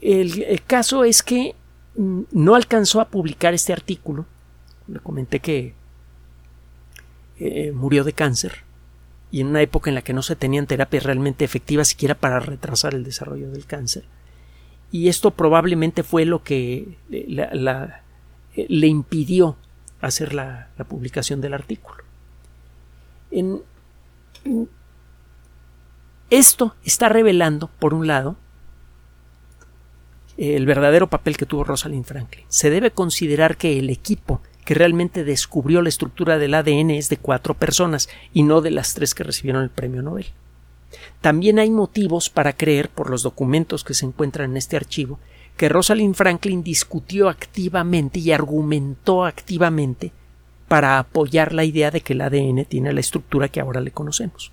el 0.00 0.62
caso 0.64 1.02
es 1.02 1.24
que 1.24 1.56
no 1.96 2.54
alcanzó 2.54 3.00
a 3.00 3.08
publicar 3.08 3.52
este 3.52 3.72
artículo. 3.72 4.26
Le 4.86 5.00
comenté 5.00 5.40
que 5.40 5.74
eh, 7.38 7.72
murió 7.72 8.04
de 8.04 8.12
cáncer 8.12 8.64
y 9.30 9.40
en 9.40 9.48
una 9.48 9.62
época 9.62 9.90
en 9.90 9.94
la 9.94 10.02
que 10.02 10.12
no 10.12 10.22
se 10.22 10.36
tenían 10.36 10.66
terapias 10.66 11.04
realmente 11.04 11.44
efectivas 11.44 11.88
siquiera 11.88 12.14
para 12.14 12.40
retrasar 12.40 12.94
el 12.94 13.04
desarrollo 13.04 13.50
del 13.50 13.66
cáncer. 13.66 14.04
Y 14.90 15.08
esto 15.08 15.32
probablemente 15.32 16.02
fue 16.02 16.24
lo 16.24 16.42
que 16.42 16.96
eh, 17.10 18.66
le 18.68 18.86
impidió 18.86 19.56
hacer 20.00 20.32
la, 20.32 20.68
publicación 20.88 21.40
del 21.40 21.54
artículo. 21.54 22.04
esto 26.30 26.74
está 26.84 27.08
revelando, 27.08 27.68
por 27.78 27.92
un 27.92 28.06
lado, 28.06 28.36
el 30.38 30.64
verdadero 30.66 31.08
papel 31.08 31.36
que 31.36 31.46
tuvo 31.46 31.64
Rosalind 31.64 32.04
Franklin. 32.04 32.46
Se 32.48 32.70
debe 32.70 32.92
considerar 32.92 33.56
que 33.56 33.78
el 33.78 33.90
equipo 33.90 34.40
que 34.68 34.74
realmente 34.74 35.24
descubrió 35.24 35.80
la 35.80 35.88
estructura 35.88 36.36
del 36.36 36.52
ADN 36.52 36.90
es 36.90 37.08
de 37.08 37.16
cuatro 37.16 37.54
personas 37.54 38.10
y 38.34 38.42
no 38.42 38.60
de 38.60 38.70
las 38.70 38.92
tres 38.92 39.14
que 39.14 39.24
recibieron 39.24 39.62
el 39.62 39.70
premio 39.70 40.02
Nobel. 40.02 40.26
También 41.22 41.58
hay 41.58 41.70
motivos 41.70 42.28
para 42.28 42.52
creer, 42.52 42.90
por 42.90 43.08
los 43.08 43.22
documentos 43.22 43.82
que 43.82 43.94
se 43.94 44.04
encuentran 44.04 44.50
en 44.50 44.56
este 44.58 44.76
archivo, 44.76 45.20
que 45.56 45.70
Rosalind 45.70 46.14
Franklin 46.14 46.62
discutió 46.62 47.30
activamente 47.30 48.18
y 48.18 48.30
argumentó 48.30 49.24
activamente 49.24 50.12
para 50.68 50.98
apoyar 50.98 51.54
la 51.54 51.64
idea 51.64 51.90
de 51.90 52.02
que 52.02 52.12
el 52.12 52.20
ADN 52.20 52.66
tiene 52.66 52.92
la 52.92 53.00
estructura 53.00 53.48
que 53.48 53.60
ahora 53.60 53.80
le 53.80 53.92
conocemos. 53.92 54.52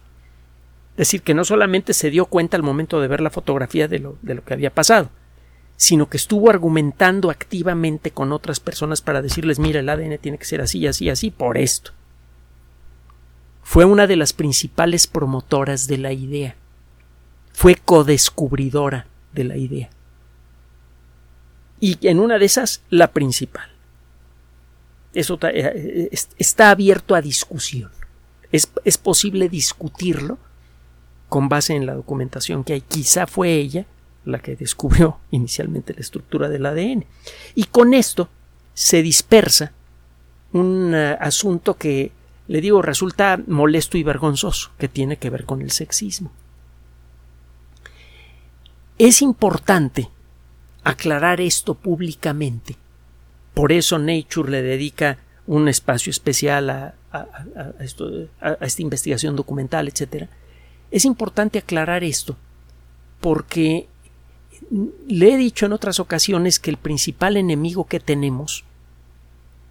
Es 0.91 0.97
decir, 1.09 1.23
que 1.23 1.33
no 1.33 1.43
solamente 1.43 1.93
se 1.93 2.09
dio 2.09 2.27
cuenta 2.27 2.55
al 2.55 2.63
momento 2.63 3.01
de 3.01 3.09
ver 3.09 3.19
la 3.19 3.31
fotografía 3.31 3.89
de 3.89 3.99
lo, 3.99 4.17
de 4.21 4.35
lo 4.35 4.45
que 4.45 4.53
había 4.53 4.73
pasado, 4.73 5.09
sino 5.77 6.09
que 6.09 6.17
estuvo 6.17 6.49
argumentando 6.49 7.29
activamente 7.29 8.11
con 8.11 8.31
otras 8.31 8.59
personas 8.59 9.01
para 9.01 9.21
decirles 9.21 9.59
mira 9.59 9.81
el 9.81 9.89
ADN 9.89 10.17
tiene 10.19 10.37
que 10.37 10.45
ser 10.45 10.61
así, 10.61 10.87
así, 10.87 11.09
así, 11.09 11.31
por 11.31 11.57
esto. 11.57 11.91
Fue 13.61 13.83
una 13.83 14.07
de 14.07 14.15
las 14.15 14.31
principales 14.31 15.07
promotoras 15.07 15.87
de 15.87 15.97
la 15.97 16.13
idea. 16.13 16.55
Fue 17.51 17.75
codescubridora 17.75 19.07
de 19.33 19.43
la 19.43 19.57
idea. 19.57 19.89
Y 21.79 21.97
en 22.07 22.19
una 22.19 22.37
de 22.37 22.45
esas, 22.45 22.83
la 22.89 23.11
principal. 23.11 23.69
Eso 25.13 25.39
eh, 25.41 26.09
está 26.37 26.69
abierto 26.69 27.15
a 27.15 27.21
discusión. 27.21 27.91
Es, 28.51 28.69
es 28.83 28.97
posible 28.97 29.49
discutirlo 29.49 30.37
con 31.27 31.49
base 31.49 31.75
en 31.75 31.85
la 31.85 31.95
documentación 31.95 32.63
que 32.63 32.73
hay. 32.73 32.81
Quizá 32.81 33.25
fue 33.25 33.53
ella 33.53 33.85
la 34.25 34.39
que 34.39 34.55
descubrió 34.55 35.19
inicialmente 35.31 35.93
la 35.93 36.01
estructura 36.01 36.49
del 36.49 36.65
ADN. 36.65 37.05
Y 37.55 37.65
con 37.65 37.93
esto 37.93 38.29
se 38.73 39.01
dispersa 39.01 39.71
un 40.51 40.93
eh, 40.93 41.17
asunto 41.19 41.75
que, 41.75 42.11
le 42.47 42.61
digo, 42.61 42.81
resulta 42.81 43.39
molesto 43.47 43.97
y 43.97 44.03
vergonzoso, 44.03 44.71
que 44.77 44.87
tiene 44.87 45.17
que 45.17 45.29
ver 45.29 45.45
con 45.45 45.61
el 45.61 45.71
sexismo. 45.71 46.31
Es 48.97 49.21
importante 49.21 50.09
aclarar 50.83 51.41
esto 51.41 51.75
públicamente. 51.75 52.77
Por 53.53 53.71
eso 53.71 53.97
Nature 53.97 54.51
le 54.51 54.61
dedica 54.61 55.17
un 55.47 55.67
espacio 55.67 56.09
especial 56.09 56.69
a, 56.69 56.95
a 57.11 58.57
esta 58.61 58.81
investigación 58.81 59.35
documental, 59.35 59.87
etc. 59.87 60.27
Es 60.91 61.05
importante 61.05 61.59
aclarar 61.59 62.03
esto 62.03 62.37
porque 63.21 63.87
le 65.07 65.33
he 65.33 65.37
dicho 65.37 65.65
en 65.65 65.73
otras 65.73 65.99
ocasiones 65.99 66.59
que 66.59 66.69
el 66.69 66.77
principal 66.77 67.37
enemigo 67.37 67.85
que 67.85 67.99
tenemos, 67.99 68.63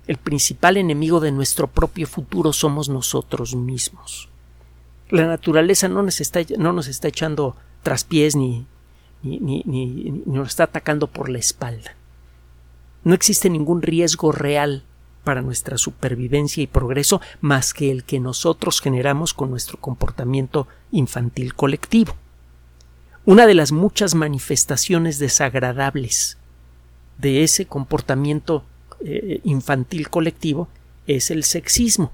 el 0.06 0.16
principal 0.16 0.76
enemigo 0.76 1.20
de 1.20 1.32
nuestro 1.32 1.66
propio 1.66 2.06
futuro 2.06 2.52
somos 2.52 2.88
nosotros 2.88 3.54
mismos. 3.54 4.28
La 5.10 5.26
naturaleza 5.26 5.88
no 5.88 6.02
nos 6.02 6.20
está, 6.20 6.40
no 6.58 6.72
nos 6.72 6.88
está 6.88 7.08
echando 7.08 7.56
traspiés 7.82 8.36
ni, 8.36 8.66
ni, 9.22 9.38
ni, 9.38 9.62
ni, 9.64 10.22
nos 10.26 10.48
está 10.48 10.64
atacando 10.64 11.06
por 11.06 11.28
la 11.28 11.38
espalda. 11.38 11.94
No 13.04 13.14
existe 13.14 13.50
ningún 13.50 13.82
riesgo 13.82 14.32
real 14.32 14.84
para 15.24 15.42
nuestra 15.42 15.78
supervivencia 15.78 16.62
y 16.62 16.66
progreso 16.66 17.20
más 17.40 17.74
que 17.74 17.90
el 17.90 18.04
que 18.04 18.20
nosotros 18.20 18.80
generamos 18.80 19.34
con 19.34 19.50
nuestro 19.50 19.78
comportamiento 19.78 20.68
infantil 20.90 21.54
colectivo. 21.54 22.14
Una 23.26 23.46
de 23.46 23.54
las 23.54 23.72
muchas 23.72 24.14
manifestaciones 24.14 25.18
desagradables 25.18 26.36
de 27.16 27.42
ese 27.42 27.64
comportamiento 27.64 28.64
eh, 29.02 29.40
infantil 29.44 30.10
colectivo 30.10 30.68
es 31.06 31.30
el 31.30 31.42
sexismo, 31.44 32.12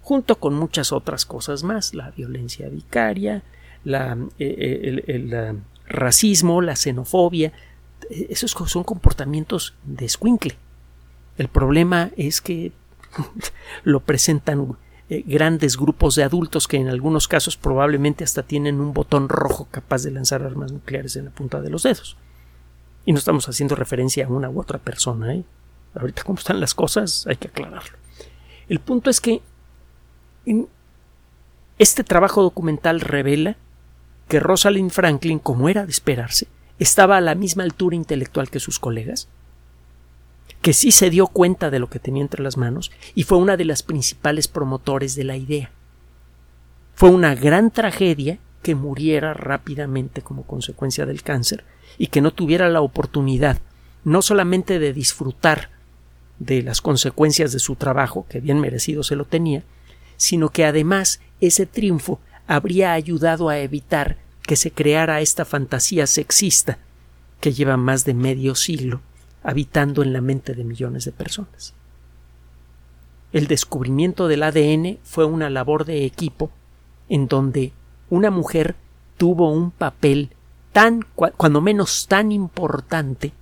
junto 0.00 0.36
con 0.36 0.54
muchas 0.54 0.92
otras 0.92 1.26
cosas 1.26 1.62
más, 1.62 1.94
la 1.94 2.10
violencia 2.10 2.70
vicaria, 2.70 3.42
la, 3.84 4.16
eh, 4.38 5.02
el, 5.06 5.60
racismo, 5.86 6.62
la 6.62 6.74
xenofobia, 6.74 7.52
esos 8.10 8.52
son 8.52 8.82
comportamientos 8.82 9.74
de 9.84 10.06
escuincle. 10.06 10.56
El 11.36 11.48
problema 11.48 12.10
es 12.16 12.40
que 12.40 12.72
lo 13.84 14.00
presentan 14.00 14.76
eh, 15.08 15.22
grandes 15.24 15.76
grupos 15.76 16.16
de 16.16 16.24
adultos 16.24 16.66
que 16.66 16.76
en 16.76 16.88
algunos 16.88 17.28
casos 17.28 17.56
probablemente 17.56 18.24
hasta 18.24 18.42
tienen 18.42 18.80
un 18.80 18.92
botón 18.92 19.28
rojo 19.28 19.68
capaz 19.70 20.02
de 20.02 20.10
lanzar 20.10 20.42
armas 20.42 20.72
nucleares 20.72 21.14
en 21.16 21.26
la 21.26 21.30
punta 21.30 21.60
de 21.60 21.70
los 21.70 21.84
dedos. 21.84 22.16
Y 23.04 23.12
no 23.12 23.18
estamos 23.18 23.48
haciendo 23.48 23.76
referencia 23.76 24.26
a 24.26 24.28
una 24.28 24.50
u 24.50 24.60
otra 24.60 24.78
persona. 24.78 25.32
¿eh? 25.34 25.44
Ahorita 25.94 26.24
como 26.24 26.38
están 26.38 26.58
las 26.58 26.74
cosas 26.74 27.24
hay 27.28 27.36
que 27.36 27.48
aclararlo. 27.48 27.96
El 28.68 28.80
punto 28.80 29.10
es 29.10 29.20
que 29.20 29.42
este 31.78 32.02
trabajo 32.02 32.42
documental 32.42 33.00
revela 33.00 33.56
que 34.26 34.40
Rosalind 34.40 34.90
Franklin, 34.90 35.38
como 35.38 35.68
era 35.68 35.84
de 35.86 35.92
esperarse, 35.92 36.48
estaba 36.80 37.16
a 37.16 37.20
la 37.20 37.36
misma 37.36 37.62
altura 37.62 37.94
intelectual 37.94 38.50
que 38.50 38.58
sus 38.58 38.80
colegas 38.80 39.28
que 40.62 40.72
sí 40.72 40.90
se 40.90 41.10
dio 41.10 41.26
cuenta 41.26 41.70
de 41.70 41.78
lo 41.78 41.88
que 41.88 41.98
tenía 41.98 42.22
entre 42.22 42.42
las 42.42 42.56
manos 42.56 42.90
y 43.14 43.22
fue 43.22 43.38
una 43.38 43.56
de 43.56 43.64
las 43.64 43.82
principales 43.82 44.48
promotores 44.48 45.14
de 45.14 45.24
la 45.24 45.36
idea. 45.36 45.70
Fue 46.94 47.10
una 47.10 47.34
gran 47.34 47.70
tragedia 47.70 48.38
que 48.62 48.74
muriera 48.74 49.32
rápidamente 49.34 50.22
como 50.22 50.42
consecuencia 50.44 51.06
del 51.06 51.22
cáncer 51.22 51.64
y 51.98 52.08
que 52.08 52.20
no 52.20 52.32
tuviera 52.32 52.68
la 52.68 52.80
oportunidad 52.80 53.58
no 54.04 54.22
solamente 54.22 54.78
de 54.78 54.92
disfrutar 54.92 55.70
de 56.38 56.62
las 56.62 56.80
consecuencias 56.80 57.52
de 57.52 57.58
su 57.58 57.76
trabajo, 57.76 58.26
que 58.28 58.40
bien 58.40 58.60
merecido 58.60 59.02
se 59.02 59.16
lo 59.16 59.24
tenía, 59.24 59.62
sino 60.16 60.48
que 60.50 60.64
además 60.64 61.20
ese 61.40 61.66
triunfo 61.66 62.20
habría 62.46 62.92
ayudado 62.92 63.48
a 63.48 63.58
evitar 63.58 64.16
que 64.42 64.56
se 64.56 64.70
creara 64.70 65.20
esta 65.20 65.44
fantasía 65.44 66.06
sexista 66.06 66.78
que 67.40 67.52
lleva 67.52 67.76
más 67.76 68.04
de 68.04 68.14
medio 68.14 68.54
siglo 68.54 69.00
habitando 69.46 70.02
en 70.02 70.12
la 70.12 70.20
mente 70.20 70.54
de 70.54 70.64
millones 70.64 71.04
de 71.04 71.12
personas. 71.12 71.72
El 73.32 73.46
descubrimiento 73.46 74.26
del 74.26 74.42
ADN 74.42 74.98
fue 75.04 75.24
una 75.24 75.48
labor 75.50 75.84
de 75.84 76.04
equipo 76.04 76.50
en 77.08 77.28
donde 77.28 77.72
una 78.10 78.32
mujer 78.32 78.74
tuvo 79.16 79.52
un 79.52 79.70
papel 79.70 80.30
tan, 80.72 81.06
cuando 81.14 81.60
menos 81.60 82.08
tan 82.08 82.32
importante 82.32 83.32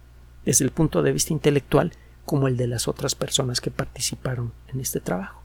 desde 0.45 0.67
el 0.67 0.73
punto 0.73 1.03
de 1.03 1.13
vista 1.13 1.33
intelectual 1.33 1.93
como 2.27 2.49
el 2.49 2.59
de 2.59 2.67
las 2.67 2.87
otras 2.87 3.15
personas 3.15 3.63
que 3.63 3.71
participaron 3.71 4.53
en 4.69 4.81
este 4.81 5.01
trabajo. 5.01 5.41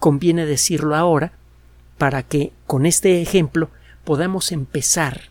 Conviene 0.00 0.46
decirlo 0.46 0.96
ahora 0.96 1.30
para 1.96 2.24
que 2.24 2.52
con 2.66 2.86
este 2.86 3.22
ejemplo 3.22 3.70
podamos 4.04 4.50
empezar 4.50 5.30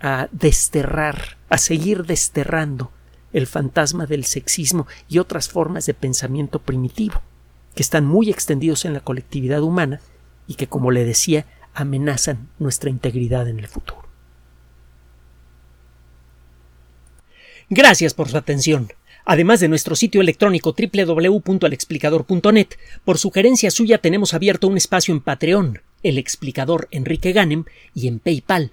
a 0.00 0.28
desterrar, 0.32 1.36
a 1.50 1.58
seguir 1.58 2.06
desterrando 2.06 2.90
el 3.32 3.46
fantasma 3.46 4.06
del 4.06 4.24
sexismo 4.24 4.86
y 5.08 5.18
otras 5.18 5.48
formas 5.48 5.86
de 5.86 5.94
pensamiento 5.94 6.58
primitivo, 6.58 7.20
que 7.74 7.82
están 7.82 8.06
muy 8.06 8.30
extendidos 8.30 8.84
en 8.84 8.94
la 8.94 9.00
colectividad 9.00 9.62
humana 9.62 10.00
y 10.46 10.54
que, 10.54 10.66
como 10.66 10.90
le 10.90 11.04
decía, 11.04 11.46
amenazan 11.74 12.48
nuestra 12.58 12.90
integridad 12.90 13.48
en 13.48 13.58
el 13.60 13.68
futuro. 13.68 14.08
Gracias 17.70 18.14
por 18.14 18.28
su 18.28 18.36
atención. 18.36 18.88
Además 19.26 19.60
de 19.60 19.68
nuestro 19.68 19.94
sitio 19.94 20.22
electrónico 20.22 20.74
www.alexplicador.net, 20.74 22.68
por 23.04 23.18
sugerencia 23.18 23.70
suya 23.70 23.98
tenemos 23.98 24.32
abierto 24.32 24.68
un 24.68 24.78
espacio 24.78 25.12
en 25.12 25.20
Patreon, 25.20 25.82
el 26.02 26.16
explicador 26.16 26.88
Enrique 26.90 27.32
Ganem, 27.32 27.66
y 27.94 28.08
en 28.08 28.20
PayPal, 28.20 28.72